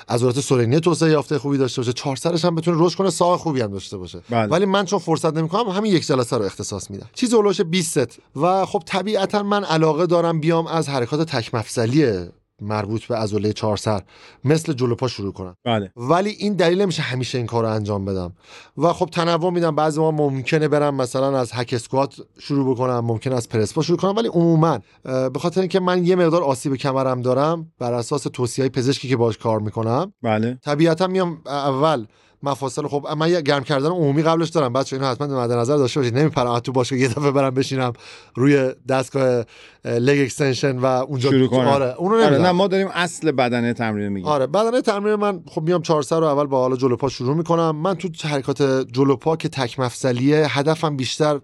[0.09, 3.61] عضلات سورینی توسعه یافته خوبی داشته باشه چهار سرش هم بتونه رشد کنه ساق خوبی
[3.61, 4.23] هم داشته باشه.
[4.31, 4.49] بله.
[4.49, 7.07] ولی من چون فرصت نمی‌کنم همین یک جلسه رو اختصاص میدم.
[7.15, 12.29] چیز اولوش 20 ست و خب طبیعتا من علاقه دارم بیام از حرکات تک مفصلی
[12.61, 14.03] مربوط به عضله چهار سر
[14.45, 15.57] مثل جلو پا شروع کنم.
[15.65, 15.93] بله.
[15.97, 18.33] ولی این دلیل نمیشه همیشه این کار رو انجام بدم.
[18.79, 19.75] و خب تنوع میدم.
[19.75, 24.17] بعضی ما ممکنه برم مثلا از هک اسکوات شروع بکنم ممکنه از پرسپا شروع کنم
[24.17, 29.09] ولی عموما به خاطر اینکه من یه مقدار آسیب کمرم دارم بر اساس توصیه پزشکی
[29.09, 30.59] که باش کار می‌کنم بله.
[30.65, 32.07] طبیعتا میام اول
[32.43, 32.89] مفاصل.
[32.89, 34.73] خب من یه گرم کردن عمومی قبلش دارم.
[34.73, 37.93] بچه اینو حتما مد نظر داشته باشید نمیپرم تو باشه یه دفعه برم بشینم
[38.35, 39.45] روی دستگاه
[39.85, 41.67] leg extension و اونجا شروع کنم.
[41.69, 42.39] آره اونو آره.
[42.39, 44.29] نه ما داریم اصل بدنه تمرین میگیم.
[44.29, 47.37] آره بدنه تمرین من خب میام چهار سر رو اول با حالا جلو پا شروع
[47.37, 47.77] می‌کنم.
[47.77, 51.41] من تو حرکات جلو پا که تک مفصلیه هدفم بیشتر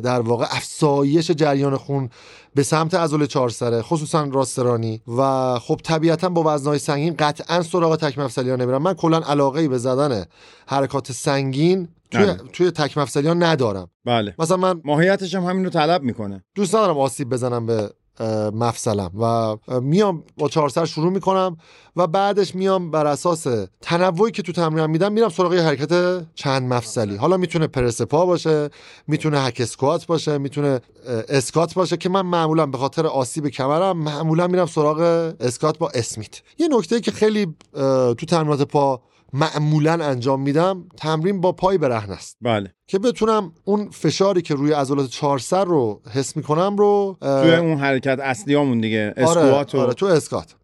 [0.00, 2.10] در واقع افزایش جریان خون
[2.54, 7.62] به سمت عضله چهار سره خصوصا راست رانی و خب طبیعتا با وزنهای سنگین قطعا
[7.62, 8.82] سراغ تک مفصلی ها نمیرم.
[8.82, 10.24] من کلا علاقه ای به زدن
[10.66, 12.34] حرکات سنگین توی.
[12.52, 13.88] توی تک مفصلی ها ندارم.
[14.04, 14.34] بله.
[14.38, 16.44] مثلا من ماهیتش هم همین رو طلب می‌کنه.
[16.54, 17.90] دوست ندارم آسیب بزنم به
[18.52, 21.56] مفصلم و میام با چهار سر شروع می‌کنم
[21.96, 23.46] و بعدش میام بر اساس
[23.80, 27.16] تنوعی که تو تمرین میدم میرم سراغ حرکت چند مفصلی.
[27.16, 28.70] حالا می‌تونه پرس پا باشه
[29.06, 30.80] می‌تونه هک اسکوات باشه می‌تونه
[31.28, 35.00] اسکات باشه که من معمولا به خاطر آسیب کمرم معمولا میرم سراغ
[35.40, 36.42] اسکات با اسمیت.
[36.58, 37.46] یه نکته که خیلی
[38.18, 39.00] تو تمرینات پا
[39.34, 42.36] معمولا انجام میدم تمرین با پای برهنه است.
[42.40, 42.74] بله.
[42.86, 47.78] که بتونم اون فشاری که روی عضلات چهار سر رو حس می‌کنم رو توی اون
[47.78, 50.54] حرکت اصلیامون دیگه اسکوات و آره, آره تو اسکات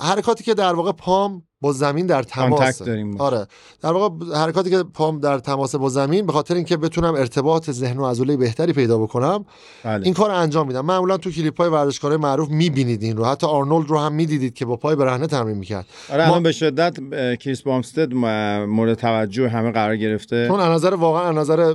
[0.00, 2.82] حرکاتی که در واقع پام با زمین در تماس.
[2.82, 3.20] داریم.
[3.20, 3.46] آره.
[3.82, 7.98] در واقع حرکاتی که پام در تماس با زمین به خاطر اینکه بتونم ارتباط ذهن
[7.98, 9.44] و عضله بهتری پیدا بکنم
[9.84, 10.04] بله.
[10.04, 10.86] این کار انجام میدم.
[10.86, 13.24] معمولا تو کلیپ های ورزشکارای معروف می‌بینید این رو.
[13.24, 15.86] حتی آرنولد رو هم می‌دیدید که با پای برهنه تمرین می‌کرد.
[16.12, 16.96] آره ما- به شدت
[17.36, 20.48] کریس بامستد مورد توجه همه قرار گرفته.
[20.48, 21.74] چون از نظر واقعا از نظر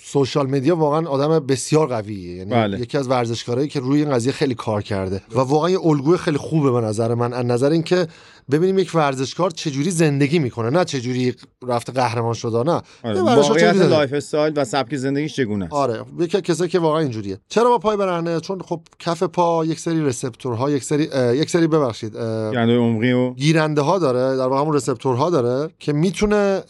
[0.00, 2.36] social media واقعا آدم بسیار قویه.
[2.36, 2.80] یعنی بله.
[2.80, 6.38] یکی از ورزشکارایی که روی این قضیه خیلی کار کرده و واقعا یه الگوی خیلی
[6.38, 7.32] خوبه به نظر من.
[7.32, 8.06] از نظر اینکه
[8.50, 11.34] ببینیم یک ورزشکار چجوری زندگی می‌کنه نه چجوری
[11.68, 12.82] رفته قهرمان شده نه.
[13.02, 13.20] آره.
[13.22, 17.38] واقعیت لایف استایل و سبک زندگیش چگونه است؟ آره یکی از کسایی که واقعا اینجوریه.
[17.48, 21.50] چرا با پای برهنه چون خب کف پا یک سری receptor ها یک سری یک
[21.50, 25.70] سری ببخشید اه، گیرنده عمقی و گیرنده ها داره در واقع همون receptor ها داره
[25.78, 26.62] که می‌تونه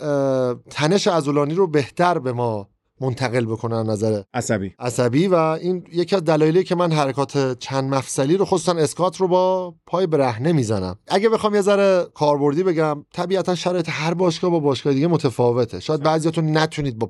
[0.71, 2.69] تنش عضلانی رو بهتر به ما
[3.01, 4.75] منتقل بکنه از نظر عصبی.
[4.79, 9.29] عصبی و این یکی از دلایلی که من حرکات چند مفصلی رو خصوصا اسکات رو
[9.29, 14.61] با پای برهنه می‌زنم اگه بخوام یه ذره کاربردی بگم طبیعتا شرایط هر باشگاه با
[14.61, 15.81] باشگاه دیگه متفاوته.
[15.81, 17.07] شاید بعضیاتون نتونید با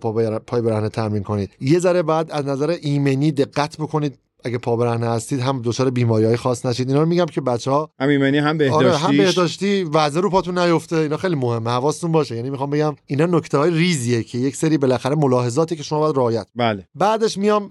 [0.46, 1.50] پای برهنه تمرین کنید.
[1.60, 4.18] یه ذره بعد از نظر ایمنی دقت بکنید.
[4.46, 6.88] اگه پا برهنه هستید هم دچار بیماری های خاص نشید.
[6.88, 10.58] اینا رو میگم که بچه ها هم ایمنی هم آره هم بهداشتی وزن رو پاتون
[10.58, 10.96] نیفته.
[10.96, 11.70] اینا خیلی مهمه.
[11.70, 12.36] حواستون باشه.
[12.36, 16.16] یعنی می‌خوام بگم اینا نکته های ریزیه که یک سری بالاخره ملاحظاتی که شما باید
[16.16, 16.88] رعایت بله.
[16.94, 17.68] بعدش میام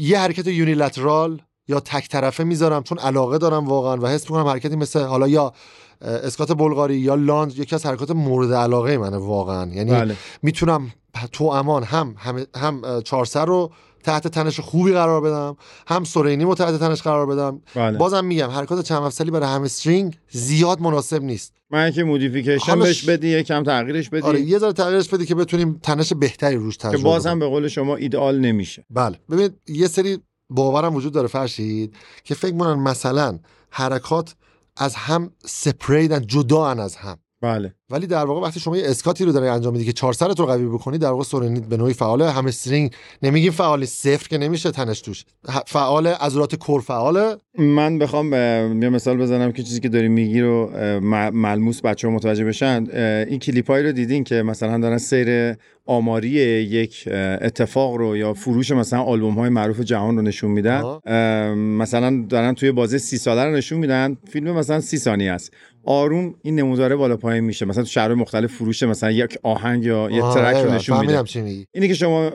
[0.00, 4.76] یه حرکت یونیلترال یا تک طرفه می‌ذارم چون علاقه دارم واقعا و حس می‌کنم حرکتی
[4.76, 5.52] مثل حالا یا
[6.00, 9.70] اسکات بلغاری یا لانج یکی از حرکات مورد علاقه منه واقعا.
[9.70, 10.16] یعنی بله.
[10.42, 10.92] می‌تونم
[11.32, 13.70] تو امان هم هم, هم اه، چهار سر رو
[14.02, 15.56] تحت تنش خوبی قرار بدم.
[15.86, 17.60] هم سورینی رو تحت تنش قرار بدم.
[17.74, 17.98] بله.
[17.98, 21.54] بازم میگم حرکات چند مفصلی برای همسترینگ زیاد مناسب نیست.
[21.70, 24.22] من که مودیفیکیشن بهش بدی یکم تغییرش بدی.
[24.22, 27.38] آره یه ذره تغییرش بدی که بتونیم تنش بهتری روش که تجربه بازم کنیم.
[27.38, 28.84] به قول شما ایدئال نمیشه.
[28.90, 29.18] بله.
[29.30, 30.18] ببینید یه سری
[30.50, 33.38] باورم وجود داره فرشید که فکر می‌کنن مثلا
[33.70, 34.34] حرکات
[34.76, 37.18] از هم سپریدن جدا از هم.
[37.40, 37.74] بله.
[37.90, 40.46] ولی در واقع وقتی شما یه اسکاتی رو داری انجام میدی که چهار سرت رو
[40.46, 42.30] قوی بکنی در واقع سورینیت به نوعی فعاله.
[42.30, 45.24] هم استرینگ نمیگیم فعال صفر که نمیشه تنش توش.
[45.66, 47.36] فعال عضلات کور فعاله.
[47.58, 48.32] من بخوام
[48.82, 50.70] یه مثال بزنم که چیزی که داری میگی رو
[51.32, 52.86] ملموس بچه ها متوجه بشن.
[53.28, 57.08] این کلیپ هایی رو دیدین که مثلا دارن سیر آماری یک
[57.40, 60.82] اتفاق رو یا فروش مثلا آلبوم های معروف جهان رو نشون میدن.
[61.54, 64.16] مثلا دارن توی بازه سی ساله رو نشون میدن.
[64.28, 65.52] فیلم مثلا سی ثانیه است.
[65.84, 67.66] آروم این نموداره بالا پایین میشه.
[67.66, 70.74] مثلا مثلا تو شهرهای مختلف فروش مثلا یک آهنگ یا یه آه، ترک رو ایوه،
[70.74, 71.66] نشون میده.
[71.72, 72.30] اینی که شما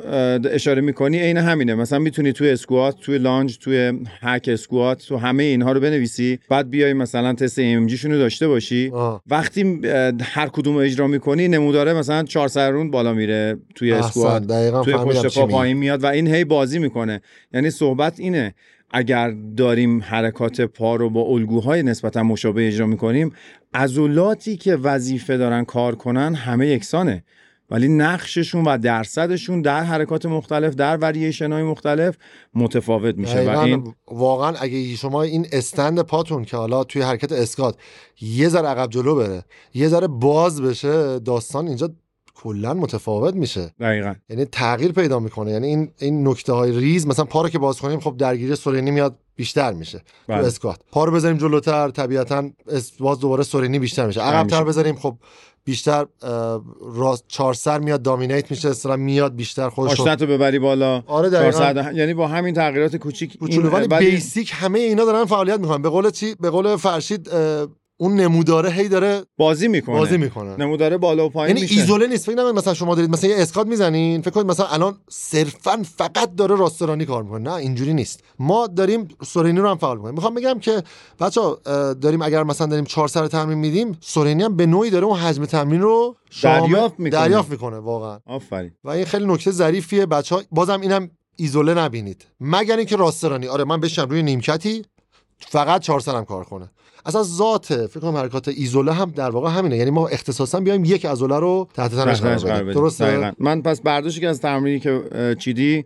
[0.51, 1.75] اشاره می‌کنی عین همینه.
[1.75, 6.39] مثلا می‌تونی توی اسکوات توی لانج توی هک اسکوات تو همه اینها رو بنویسی.
[6.49, 8.91] بعد بیای مثلا تست ام جی رو داشته باشی.
[8.93, 9.21] آه.
[9.27, 9.81] وقتی
[10.21, 14.47] هر کدوم رو اجرا می‌کنی نموداره مثلا 400 روند بالا میره توی اسکوات.
[14.83, 15.47] توی پشت پا.
[15.47, 17.21] پایین میاد و این هی بازی می‌کنه.
[17.53, 18.53] یعنی صحبت اینه.
[18.97, 23.31] اگر داریم حرکات پا رو با الگوهای نسبتا مشابه اجرا می‌کنیم
[23.73, 27.23] عضلاتی که وظیفه دارن کار کنن همه یکسانه.
[27.69, 32.17] ولی نقششون و درصدشون در حرکات مختلف در وریشن های مختلف
[32.53, 37.77] متفاوت میشه و این واقعا اگه شما این استند پاتون که حالا توی حرکت اسکات
[38.21, 41.89] یه ذره عقب جلو بره یه ذره باز بشه داستان اینجا
[42.35, 43.71] کلا متفاوت میشه.
[43.79, 44.13] دقیقا.
[44.29, 45.51] یعنی تغییر پیدا می‌کنه.
[45.51, 48.91] یعنی این این نکته های ریز مثلا پا رو که باز کنیم خب درگیری سورینی
[48.91, 50.01] میاد بیشتر میشه.
[50.27, 50.41] بله.
[50.41, 52.49] تو اسکات پا رو بذاریم جلوتر طبیعتا
[52.99, 54.21] باز دوباره سورینی بیشتر میشه.
[54.21, 54.69] عقبتر میشه.
[54.69, 55.15] بذاریم خب
[55.63, 56.05] بیشتر
[56.81, 61.03] راست چهار سر میاد دامینیت میشه اصلا میاد بیشتر خودش رو- ببری بالا.
[61.07, 61.51] آره دقیقاً.
[61.59, 65.81] 400 یعنی با همین تغییرات کوچیک کوچولو این- ولی بیسیک همه اینا دارن فعالیت می‌کنن.
[65.81, 67.29] به قول چی؟ به قول فرشید
[67.97, 69.95] اون نموداره هی داره بازی می‌کنه.
[69.95, 70.55] بازی می‌کنه.
[70.57, 72.25] نموداره بالا و پایین یعنی ایزوله نیست.
[72.25, 74.21] فکر نکنید مثلا شما دارید مثلا یه اسکات می‌زنین.
[74.21, 77.39] فکر کنید مثلا الان صرفا فقط داره راسترانی کار می‌کنه.
[77.49, 78.23] نه اینجوری نیست.
[78.39, 80.15] ما داریم سورینی رو هم فعال می‌کنیم.
[80.15, 80.83] می‌خوام بگم که
[81.19, 81.41] بچه
[82.01, 85.45] داریم اگر مثلا داریم چهار سر تمرین میدیم سورینی هم به نوعی داره اون حجم
[85.45, 87.21] تمرین رو دریافت می‌کنه.
[87.21, 88.19] دریافت می‌کنه واقعا.
[88.25, 88.71] آفرین.
[88.83, 92.25] و این خیلی نکته ظریفیه بچه ها بازم اینم ایزوله نبینید.
[92.39, 94.85] مگر اینکه راسترانی آره من بشم روی نیمکتی
[95.39, 96.71] فقط چهار سرم کار کنه.
[97.05, 101.05] اصلا ذات فکر کنم حرکات ایزوله هم در واقع همینه یعنی ما اختصاصا بیایم یک
[101.05, 102.73] عضله رو تحت تنش قرار بدیم.
[102.73, 103.31] درسته.
[103.39, 105.85] من پس برداشتی که از تمرینی که چیدی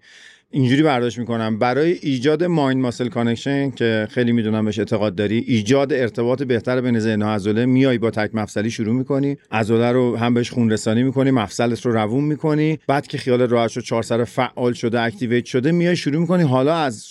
[0.51, 1.59] اینجوری برداشت می‌کنم.
[1.59, 6.99] برای ایجاد mind muscle connection که خیلی می‌دونم بهش اعتقاد داری ایجاد ارتباط بهتر بین
[6.99, 11.03] ذهن و عضله میای با تک مفصلی شروع می‌کنی عضله رو هم بهش خون رسانی
[11.03, 15.45] می‌کنی مفصلت رو روون می‌کنی بعد که خیال راحت شد چهار سر فعال شده activate
[15.45, 16.43] شده میای شروع می‌کنی.
[16.43, 17.05] حالا از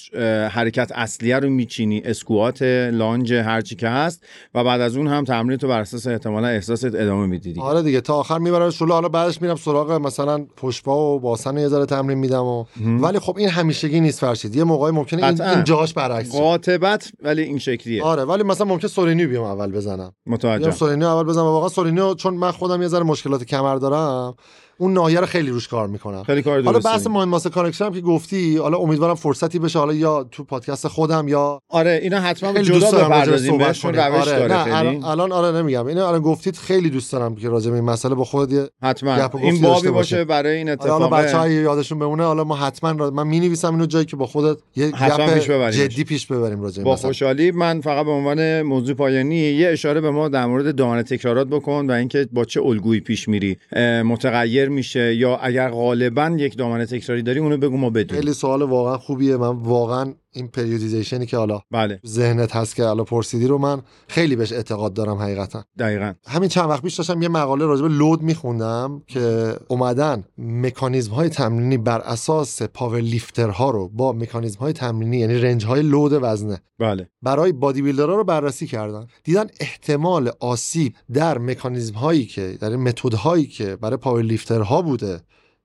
[0.51, 4.25] حرکت اصلیه رو میچینی squat lunge هرچی که هست
[4.55, 7.53] و بعد از اون هم تمرین تو بر اساس احتمالا احساست ادامه میدی.
[7.53, 7.63] دیگه.
[7.63, 11.57] آره دیگه تا آخر می‌برم شلوغ حالا بعدش میرم سراغ مثلا پشت پا و باسن
[11.59, 14.57] یه ذره تمرین میدم و ولی خب این همیشگی نیست فرشید.
[14.57, 15.43] یه موقعی ممکنه این.
[15.43, 16.33] این جاهاش برعکس.
[16.33, 18.03] غالبا ولی این شکلیه.
[18.03, 19.97] آره ولی مثلا ممکن سرینی بیام اول بزنم.
[19.97, 21.45] بیام متوجه سرینی اول بزنم.
[21.45, 24.35] واقعا سرینی چون من خودم یه ذره مشکلات کمر دارم
[24.81, 27.93] اون ناحیه رو خیلی روش کار می‌کنم خیلی کار حالا بحث mind muscle connection هم
[27.93, 32.53] که گفتی حالا امیدوارم فرصتی بشه حالا یا تو پادکست خودم یا آره اینا حتما
[32.53, 33.95] خیلی جدا بپردازیم بهشون.
[33.95, 34.49] روش آره.
[34.49, 37.85] داره خیلی الان, آره نمیگم اینو الان گفتید خیلی دوست دارم که راجع به این
[37.85, 40.25] مسئله با خود حتما این بابی باشه.
[40.25, 43.11] برای این آره حالا اتفاق بچه یادشون بمونه حالا ما حتما.
[43.11, 45.71] من می نویسم اینو جایی که با خودت یه گپ.
[45.71, 46.97] جدی پیش ببریم راجع به با.
[46.97, 51.47] خوشحالی من فقط به عنوان موضوع پایانی یه اشاره به ما در مورد دامنه تکرارات
[51.47, 53.57] بکن و اینکه با چه الگویی پیش میری
[54.05, 58.23] متغیر میشه یا اگر غالبا یک دامنه تکراری داری اونو بگو ما بدونیم.
[58.23, 59.37] خیلی سوال واقعا خوبیه.
[59.37, 62.01] من واقعا این periodization ی که حالا بله.
[62.07, 65.65] ذهنت هست که حالا پرسیدی رو من خیلی بهش اعتقاد دارم حقیقتا.
[65.79, 66.13] دقیقا.
[66.27, 71.29] همین چند وقت پیش داشتم یه مقاله راجع به load میخوندم که اومدن مکانیزم های
[71.29, 76.13] تمرینی بر اساس power lifter ها رو با مکانیزم های تمرینی یعنی range های load
[76.23, 77.09] وزنه بله.
[77.23, 79.07] برای bodybuilder ها رو بررسی کردن.
[79.25, 84.83] دیدن احتمال آسیب در مکانیزم هایی که در متد هایی که برای power lifter ها
[84.83, 85.21] بوده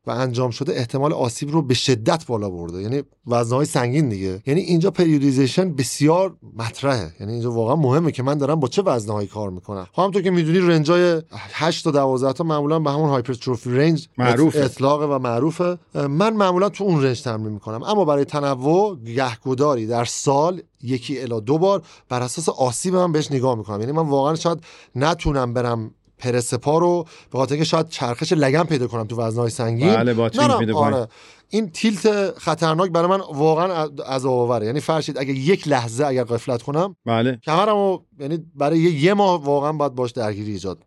[0.07, 2.81] و انجام شده احتمال آسیب رو به شدت بالا برده.
[2.81, 4.41] یعنی وزنهای سنگین دیگه.
[4.45, 7.13] یعنی اینجا periodization بسیار مطرحه.
[7.19, 9.87] یعنی اینجا واقعا مهمه که من دارم با چه وزنهایی کار می‌کنم.
[9.91, 14.07] خب همونطور که می‌دونی range ای 8 تا 12 تا معمولا به همون hypertrophy range
[14.17, 14.59] معروفه.
[14.59, 15.77] اطلاق و معروفه.
[15.95, 17.83] من معمولا تو اون range تمرین می‌کنم.
[17.83, 23.31] اما برای تنوع گهگداری در سال یکی الی دو بار بر اساس آسیب من بهش
[23.31, 23.79] نگاه می‌کنم.
[23.79, 24.59] یعنی من واقعا شاید
[24.95, 25.91] نتونم برم
[26.23, 29.95] پرس پا رو به خاطر اینکه شاید چرخش لگن پیدا کنم تو وزنهای سنگین.
[29.95, 30.29] بله.
[30.59, 30.77] پیدا.
[30.77, 31.07] آره.
[31.49, 34.65] این تیلت خطرناک برای من واقعا از آوره.
[34.65, 37.39] یعنی فرشید اگه یک لحظه اگر قفلت کنم بله.
[37.43, 40.83] کمرمو یعنی برای یه, یه ماه واقعا باید باش درگیری ایجاد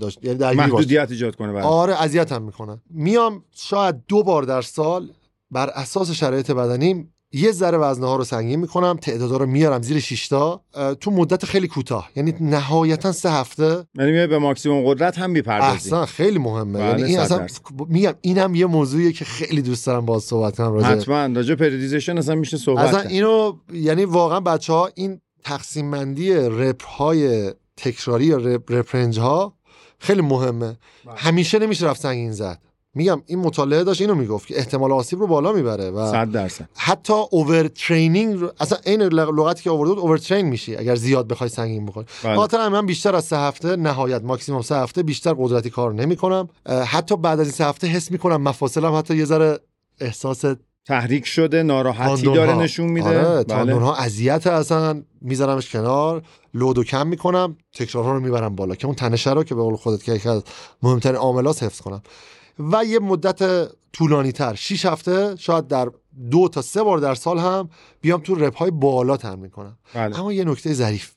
[0.00, 0.18] داشت.
[0.22, 1.62] یعنی درگیری محدودیت ایجاد کنه بله.
[1.62, 2.82] آره اذیتم می‌کنه.
[2.90, 5.12] میام شاید دو بار در سال
[5.50, 10.00] بر اساس شرایط بدنیم یه ذره وزنه ها رو سنگین می‌کنم تعدادا رو میارم زیر
[10.00, 10.60] 6 تا
[11.00, 12.10] تو مدت خیلی کوتاه.
[12.16, 13.86] یعنی نهایتا سه هفته.
[13.94, 15.88] یعنی به ماکسیموم قدرت هم می‌پردازی.
[15.88, 16.78] اصلا خیلی مهمه.
[16.78, 17.46] بله، یعنی این اصلا.
[17.88, 21.26] میگم اینم یه موضوعیه که خیلی دوست دارم باهاش صحبت کنم راجع حتما.
[21.26, 23.00] راجع periodization اصلا میشه صحبت اصلا.
[23.00, 29.18] اینو یعنی واقعا بچه ها این تقسیم بندی rep های تکراری یا rep, rep range
[29.18, 29.54] ها
[29.98, 30.66] خیلی مهمه.
[31.06, 31.14] بله.
[31.16, 32.58] همیشه نمیشه رفت سنگین زد.
[32.94, 36.68] میگم این مطالعه داشت اینو می‌گفت که احتمال آسیب رو بالا می‌بره و 100 درصد
[36.76, 41.28] حتی over training رو اصلا این لغتی که آورده بود over train میشی اگر زیاد
[41.28, 42.36] بخوای سنگین بکنی بله.
[42.36, 46.48] خاطر من بیشتر از سه هفته نهایت ماکسیموم سه هفته بیشتر قدرتی کار نمی‌کنم
[46.86, 49.58] حتی بعد از این سه هفته حس می‌کنم مفاصلم حتی یه ذره
[50.00, 50.44] احساس
[50.86, 52.54] تحریک شده ناراحتی داره.
[52.54, 53.44] نشون میده آره بله.
[53.44, 56.22] تاندون ها اذیت اصلا میذارمش کنار
[56.54, 60.02] لودو کم می‌کنم تکرارها رو می‌برم بالا که اون تنشه رو که به قول خودت
[60.02, 60.42] که یکی از
[60.82, 62.02] مهمترین عاملات حفظ کنم
[62.58, 65.90] و یه مدت طولانی تر 6 هفته شاید در
[66.30, 67.68] دو تا سه بار در سال هم
[68.00, 70.20] بیام تو رپ های بالا تمرین کنم بله.
[70.20, 71.12] اما یه نکته ظریف.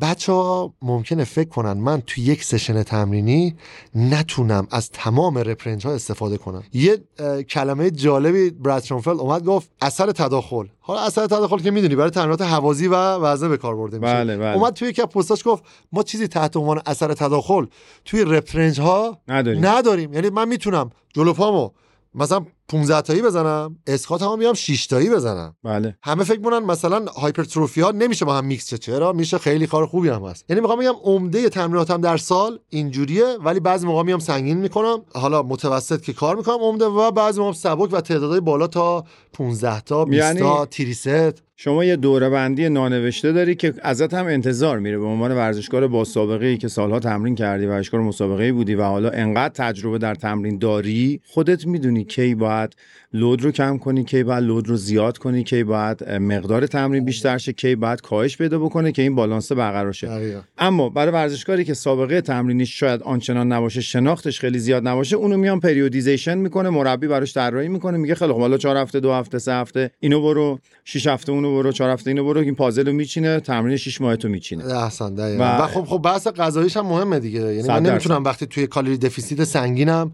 [0.00, 3.56] بچه ها ممکنه فکر کنن من تو یک سشن تمرینی
[3.94, 6.62] نتونم از تمام rep range ها استفاده کنم.
[6.72, 6.98] یه
[7.42, 10.66] کلمه جالبی Brad Schoenfeld اومد گفت اثر تداخل.
[10.80, 14.12] حالا اثر تداخل که می‌دونی برای تمرینات هوازی و وزنه به کار برده میشه.
[14.12, 14.56] بله بله.
[14.56, 17.66] اومد توی یکی از پستاش گفت ما چیزی تحت عنوان اثر تداخل
[18.04, 19.66] توی rep range ها نداریم.
[19.66, 20.12] نداریم.
[20.12, 21.70] یعنی من می‌تونم جلو پامو
[22.14, 25.56] مثلا 15 تایی بزنم اسکات هم بیام 6 تایی بزنم.
[25.64, 25.96] بله.
[26.02, 29.86] همه فکر کنن مثلا hypertrophy ها نمیشه با هم میکس شه چرا؟ میشه خیلی کار
[29.86, 30.44] خوبی هم هست.
[30.48, 35.02] یعنی می‌خوام بگم عمده تمریناتم در سال اینجوریه ولی بعضی موقع میام سنگین می‌کنم.
[35.14, 39.80] حالا متوسط که کار می‌کنم عمده و بعضی موقع سبک و تعدادهای بالا تا 15
[39.80, 41.42] تا 20 یعنی- تا تریست.
[41.62, 46.04] شما یه دوره بندی نانوشته داری که ازت هم انتظار میره به عنوان ورزشکار با
[46.04, 50.14] سابقه ای که سالها تمرین کردی ورزشکار مسابقه ای بودی و حالا انقدر تجربه در
[50.14, 52.76] تمرین داری خودت می‌دونی کی باید
[53.12, 57.38] load رو کم کنی کی باید load رو زیاد کنی کی باید مقدار تمرین بیشتر
[57.38, 60.40] شه کی باید کاهش پیدا بکنه که این بالانس برقرار شه دقیقاً.
[60.58, 65.60] اما برای ورزشکاری که سابقه تمرینیش شاید آنچنان نباشه شناختش خیلی زیاد نباشه اونو میان
[65.60, 69.52] periodization می‌کنه مربی براش طراحی می‌کنه میگه خیلی خب حالا 4 هفته دو هفته سه
[69.52, 73.40] هفته اینو برو 6 هفته اونو برو 4 هفته اینو برو این پازل رو میچینه
[73.40, 75.44] تمرین 6 ماه تو میچینه احسن دقیقاً.
[75.44, 77.86] و- و خب خب بحث غذاییش هم مهمه دیگه یعنی من.
[77.90, 80.12] نمی‌تونم وقتی توی کالری deficit سنگینم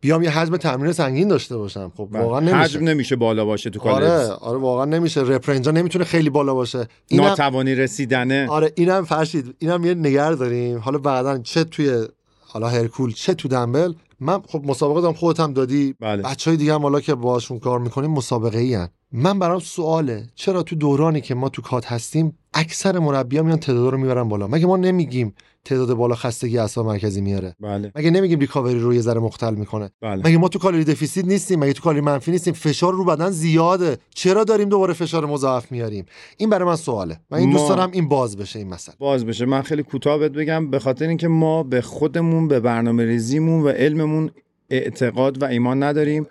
[0.00, 1.92] بیام یه حجم تمرین سنگین داشته باشم.
[1.96, 2.56] خب واقعا نمیشه.
[2.56, 5.20] حجم نمیشه بالا باشه تو آره calories آره واقعا نمیشه.
[5.20, 6.88] rep range ا نمی‌تونه خیلی بالا باشه.
[7.08, 8.46] اینم ناتوانی رسیدنه.
[8.48, 10.78] آره اینم فرشید اینم یه نگر داریم.
[10.78, 12.06] حالا بعدا چه توی
[12.40, 15.94] حالا هرکول چه تو دنبل؟ من خب مسابقه دارم خودت هم دادی.
[16.00, 16.22] بله.
[16.22, 18.88] بچه های دیگه هم حالا که باشون کار می‌کنیم مسابقه ای هن.
[19.18, 20.26] من برام سواله.
[20.34, 24.46] چرا تو دورانی که ما تو کات هستیم اکثر مربی میان تعداد رو می‌برن بالا؟
[24.46, 27.92] مگه ما نمیگیم تعداد بالا خستگی اعصاب مرکزی میاره؟ بله.
[27.94, 30.22] مگه نمیگیم ریکاوری رو یه ذره مختل می‌کنه؟ بله.
[30.26, 33.98] مگه ما تو کالری دفیسیت نیستیم؟ مگه تو کالری منفی نیستیم؟ فشار رو بدن زیاده.
[34.14, 37.20] چرا داریم دوباره فشار مضاعف میاریم؟ این برای من سواله.
[37.30, 39.44] من این دوست ما- دارم این باز بشه این مسئله باز بشه.
[39.46, 44.30] من خیلی کوتاه بگم به خاطر اینکه ما به خودمون به برنامه ریزیمون و علممون
[44.70, 46.26] اعتقاد و ایمان نداریم.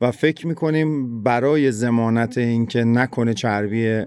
[0.00, 4.02] و فکر می‌کنیم برای زمانت اینکه نکنه چربی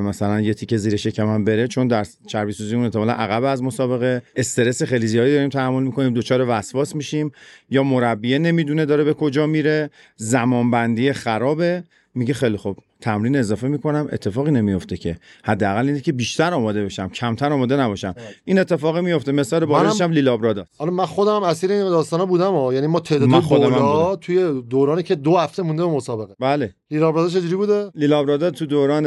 [0.00, 4.82] مثلا یه تیکه زیر شکمم بره چون در چربی سوزیمون احتمالا عقب از مسابقه استرس
[4.82, 7.32] خیلی زیادی داریم تحمل می‌کنیم دچار وسواس میشیم
[7.70, 11.84] یا مربیه نمی‌دونه داره به کجا میره زمانبندی خرابه.
[12.14, 12.76] میگه خیلی خوب.
[13.00, 15.16] تمرین اضافه می‌کنم اتفاقی نمیفته که.
[15.44, 18.14] حداقل اینه که بیشتر آماده بشم کمتر آماده نباشم.
[18.44, 22.52] این اتفاق میفته مثال بارشش هم لیلابرادا حالا من خودم هم اسیر این داستانا بودم
[22.52, 22.74] ها.
[22.74, 24.16] یعنی ما تعداد بالا.
[24.16, 26.34] توی دورانی که دو هفته مونده به مسابقه.
[26.40, 26.74] بله.
[26.90, 29.04] لیلا برادر چجوری بوده؟ لیلابرادا تو دوران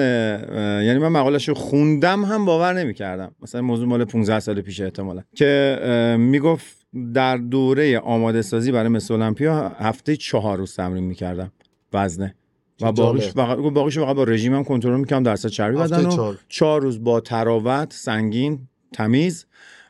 [0.84, 3.36] یعنی من مقالش رو خوندم هم باور نمی‌کردم.
[3.42, 5.22] مثلا موضوع مال 15 سال پیش احتمالا.
[5.36, 6.78] که می‌گفت
[7.14, 11.52] در دوره آماده سازی برای مس المپیا هفته چهار روز تمرین می‌کردم.
[11.94, 12.36] وزنه.
[12.82, 13.28] و باقیش.
[13.28, 16.82] فقط باقیش فقط با رژیمم کنترل می‌کردم درصد چربی بدن و چهار.
[16.82, 19.46] روز با تراوت سنگین تمیز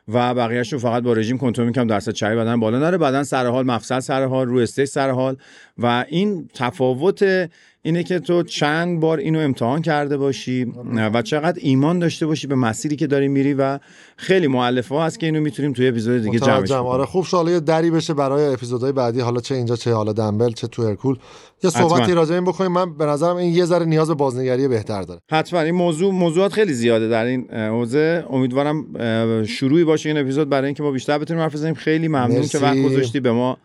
[0.08, 3.46] و بقیه‌اش رو فقط با رژیم کنترل می‌کنم درصد چربی بدن بالا نره بعدن سر
[3.46, 5.36] حال مفصل سر حال رو استیج سر حال
[5.78, 7.48] و این تفاوت
[7.82, 10.72] اینه که تو چند بار اینو امتحان کرده باشی
[11.14, 13.78] و چقدر ایمان داشته باشی به مسیری که داری میری و
[14.16, 16.68] خیلی مؤلفه ها هست که اینو می‌تونیم توی اپیزود دیگه جمعش.
[16.68, 17.36] کنیم آره خوب شد.
[17.36, 19.20] حالا یه دری بشه برای اپیزودهای بعدی.
[19.20, 21.16] حالا چه اینجا چه حالا دنبل چه تو هرکول.
[21.64, 22.12] یه صحبتی.
[22.12, 22.72] راجع این بکنیم.
[22.72, 25.20] من به نظرم این یه ذره نیاز به بازنگری بهتر داره.
[25.30, 25.60] حتما.
[25.60, 28.24] این موضوع موضوعات خیلی زیاده در این حوزه.
[28.30, 28.86] امیدوارم
[29.44, 31.74] شروعی باشه این اپیزود برای اینکه ما بیشتر بتونیم حرف بزنیم.
[31.74, 32.46] خیلی ممنون.
[32.46, 33.56] که وقت گذاشتی به ما.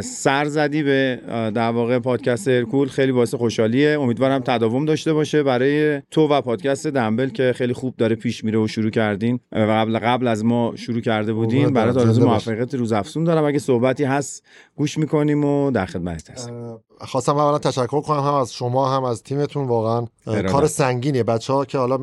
[0.00, 6.02] سر زدی به در واقع پادکست هرکول خیلی باعث خوشحالیه امیدوارم تداوم داشته باشه برای
[6.10, 9.98] تو و پادکست دنبل که خیلی خوب داره پیش میره و شروع کردین و قبل
[9.98, 11.98] قبل از ما شروع کرده بودین برم.
[11.98, 12.26] آرزو.
[12.26, 14.46] موفقیت روز افزون دارم اگه صحبتی هست
[14.80, 16.78] گوش می‌کنیم و در خدمت هستیم.
[17.00, 19.68] خواستم اولا تشکر کنم هم از شما هم از تیمتون.
[19.68, 20.06] واقعا.
[20.52, 21.22] کار سنگینیه.
[21.22, 21.96] بچه ها که حالا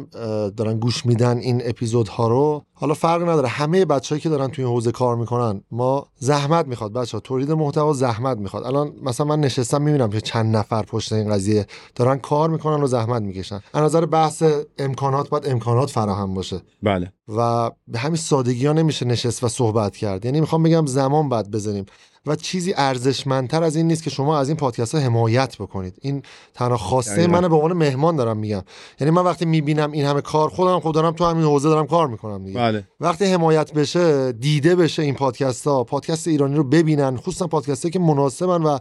[0.49, 3.47] دارن گوش میدن این اپیزودها رو حالا فرق نداره.
[3.47, 6.93] همه بچههایی که دارن توی این حوزه کار می‌کنن ما زحمت می‌خواد.
[6.93, 8.63] بچه ها تولید محتوا زحمت می‌خواد.
[8.63, 12.87] الان مثلا من نشستم می‌بینم که چند نفر پشت این قضیه دارن کار می‌کنن و
[12.87, 13.59] زحمت می‌کشن.
[13.73, 14.43] از نظر بحث
[14.77, 16.61] امکانات باید امکانات فراهم باشه.
[16.83, 17.13] بله.
[17.37, 20.25] و به همین سادگی ها نمیشه نشست و صحبت کرد.
[20.25, 21.85] یعنی می‌خوام بگم زمان بعد بذاریم.
[22.27, 25.97] و چیزی ارزشمندتر از این نیست که شما از این پادکست ها حمایت بکنید.
[26.01, 27.27] این تنها خواسته.
[27.27, 28.63] من به عنوان مهمان دارم میگم.
[28.99, 32.07] یعنی من وقتی می‌بینم این همه کار خودم خود دارم تو همین حوزه دارم کار
[32.07, 32.59] می‌کنم دیگه.
[32.59, 32.83] بله.
[32.99, 37.99] وقتی حمایت بشه دیده بشه این پادکست ها پادکست ایرانی رو ببینن خصوصا پادکست که
[37.99, 38.77] مناسبن و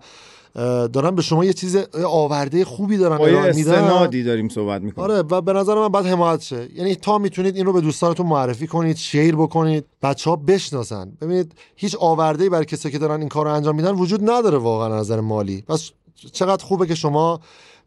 [0.92, 3.74] دارن به شما یه چیز آورده خوبی دارن ارائه میدن.
[3.74, 5.10] استنادی داریم صحبت می‌کنیم.
[5.10, 6.68] آره و به نظر من باید حمایت شه.
[6.74, 11.12] یعنی تا می‌تونید این رو به دوستانتون معرفی کنید شیر بکنید بچه ها بشناسن.
[11.20, 14.94] ببینید هیچ آورده برای کسی که دارن این کار رو انجام میدن وجود نداره واقعا
[14.94, 15.64] از نظر مالی.
[15.68, 15.90] پس
[16.32, 17.40] چقدر خوبه که شما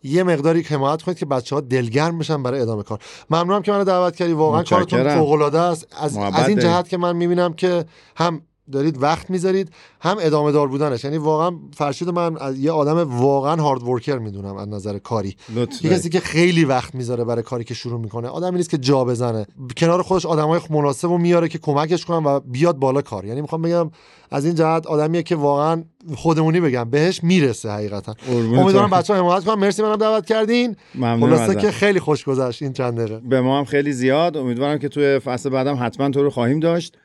[0.04, 3.00] یه مقداری حمایت کنید که بچه ها دلگرم بشن برای ادامه کار.
[3.30, 4.34] ممنونم که منو دعوت کردی.
[4.34, 5.18] واقعا کارتون.
[5.18, 5.88] فوق العاده است.
[6.00, 6.60] از, از این.
[6.60, 7.86] جهت که من می‌بینم که
[8.16, 8.42] هم
[8.72, 9.72] دارید وقت می‌ذارید.
[10.02, 11.04] هم ادامه دار بودنش.
[11.04, 15.36] یعنی واقعا فرشید من از یه آدم واقعا هارد ورکر می‌دونم از نظر کاری.
[15.56, 18.28] یه کسی که خیلی وقت می‌ذاره برای کاری که شروع می‌کنه.
[18.28, 19.46] آدمی نیست که جا بزنه.
[19.78, 23.26] کنار خودش آدمای مناسب رو میاره که کمکش کنن و بیاد بالا کار.
[23.26, 23.92] یعنی می‌خوام بگم
[24.32, 25.84] از این جهت آدمیه که واقعا
[26.16, 28.16] خودمونی بگم بهش می‌رسه حقیقتا.
[28.32, 29.60] امیدوارم بچه ها حمایت کنن.
[29.60, 30.76] مرسی منم دعوت کردین.
[30.96, 31.56] ممنونم خلاصه.
[31.56, 33.22] که خیلی خوش گذشت این چند دقیقه.
[33.30, 34.38] به ما هم خیلی زیاد.
[34.38, 36.98] امیدوارم که توی فصل بعدم حتما تو رو خواهیم داشت.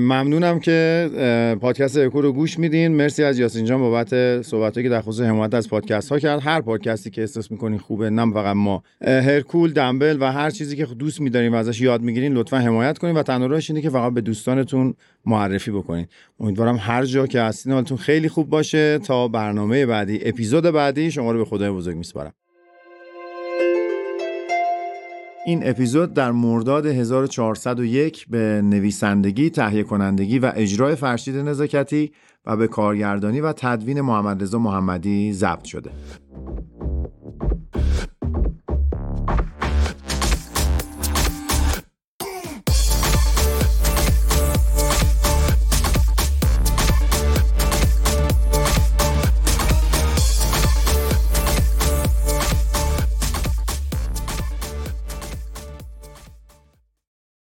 [0.00, 1.10] ممنونم که
[1.60, 2.92] پادکست اکو رو گوش میدین.
[2.92, 6.40] مرسی از یاسین جان بابت صحبتایی که در خصوص حمایت از پادکست ها کرد.
[6.42, 8.82] هر پادکستی که احساس می‌کنین خوبه نه فقط ما.
[9.02, 13.14] هرکول دنبل و هر چیزی که دوست میدارین و ازش یاد می‌گیرین لطفا حمایت کنین.
[13.14, 14.94] و تنها راهش اینه که فقط به دوستانتون
[15.26, 16.06] معرفی بکنین.
[16.68, 21.32] امیدوارم هر جا که هستین حالتون خیلی خوب باشه تا برنامه بعدی اپیزود بعدی شما
[21.32, 22.32] رو به خدای بزرگ میسپارم
[25.46, 32.12] این اپیزود در مرداد 1401 به نویسندگی، تهیه کنندگی و اجرای فرشید نزاکتی
[32.46, 35.90] و به کارگردانی و تدوین محمد رضا محمدی ضبط شده.